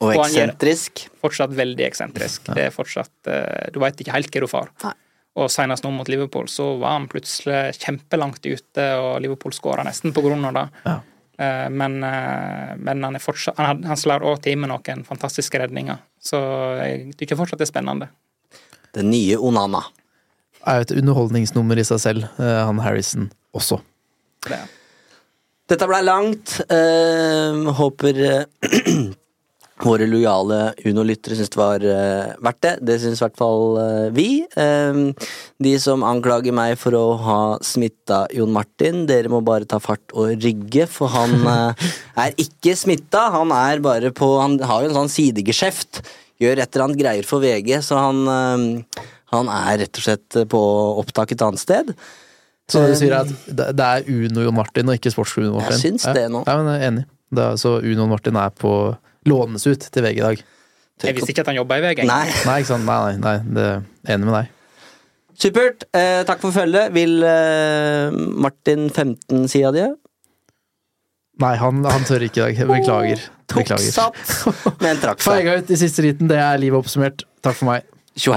[0.00, 1.04] Og eksentrisk.
[1.20, 2.48] Fortsatt veldig eksentrisk.
[2.56, 4.72] Det er fortsatt eh, Du veit ikke helt hva du får.
[5.40, 10.14] Og senest nå mot Liverpool så var han plutselig kjempelangt ute, og Liverpool skåra nesten
[10.16, 10.66] på grunn av det.
[10.88, 10.96] Ja.
[11.72, 16.02] Men, eh, men han er fortsatt Han, han slår òg til med noen fantastiske redninger.
[16.20, 16.40] Så
[16.80, 18.10] jeg tykker fortsatt det er spennende.
[18.96, 19.84] Den nye Onana.
[20.68, 23.80] Er jo et underholdningsnummer i seg selv, eh, han Harrison også.
[24.44, 24.60] Det.
[25.70, 26.56] Dette blei langt.
[26.70, 28.44] Uh, håper eh,
[29.84, 30.58] våre lojale
[30.88, 32.72] Uno-lyttere syns det var uh, verdt det.
[32.86, 34.28] Det syns i hvert fall uh, vi.
[34.56, 35.10] Um,
[35.62, 40.14] de som anklager meg for å ha smitta Jon Martin, dere må bare ta fart
[40.14, 41.90] og rygge, for han uh,
[42.24, 43.28] er ikke smitta.
[43.36, 46.02] Han er bare på Han har jo en sånn sidegeskjeft.
[46.40, 48.22] Gjør et eller annet greier for VG, så han,
[49.28, 50.60] han er rett og slett på
[51.02, 51.92] opptak et annet sted.
[52.70, 55.76] Så du sier at det er Uno Jon Martin og ikke Sportsklubben Martin?
[55.76, 56.40] Jeg syns det nå.
[56.46, 57.04] Ja, men jeg er enig.
[57.36, 58.72] Er, så Uno Martin er på
[59.28, 60.46] lånes ut til VG i dag.
[61.00, 62.04] Jeg visste ikke at han jobba i VG.
[62.08, 62.24] Nei.
[62.46, 62.86] Nei, ikke sant?
[62.88, 64.56] Nei, nei, nei det er enig med deg.
[65.40, 65.86] Supert.
[65.96, 66.92] Eh, takk for følget.
[66.92, 68.12] Vil eh,
[68.44, 69.88] Martin 15 si adjø?
[71.40, 72.62] Nei, han, han tør ikke i dag.
[72.74, 73.26] Beklager.
[73.56, 73.92] Beklager.
[73.96, 74.20] Satt,
[74.84, 75.40] men trakk seg.
[75.40, 76.28] Feiga ut i siste liten.
[76.30, 77.24] Det er livet oppsummert.
[77.40, 77.88] Takk for meg.
[78.20, 78.36] Tjo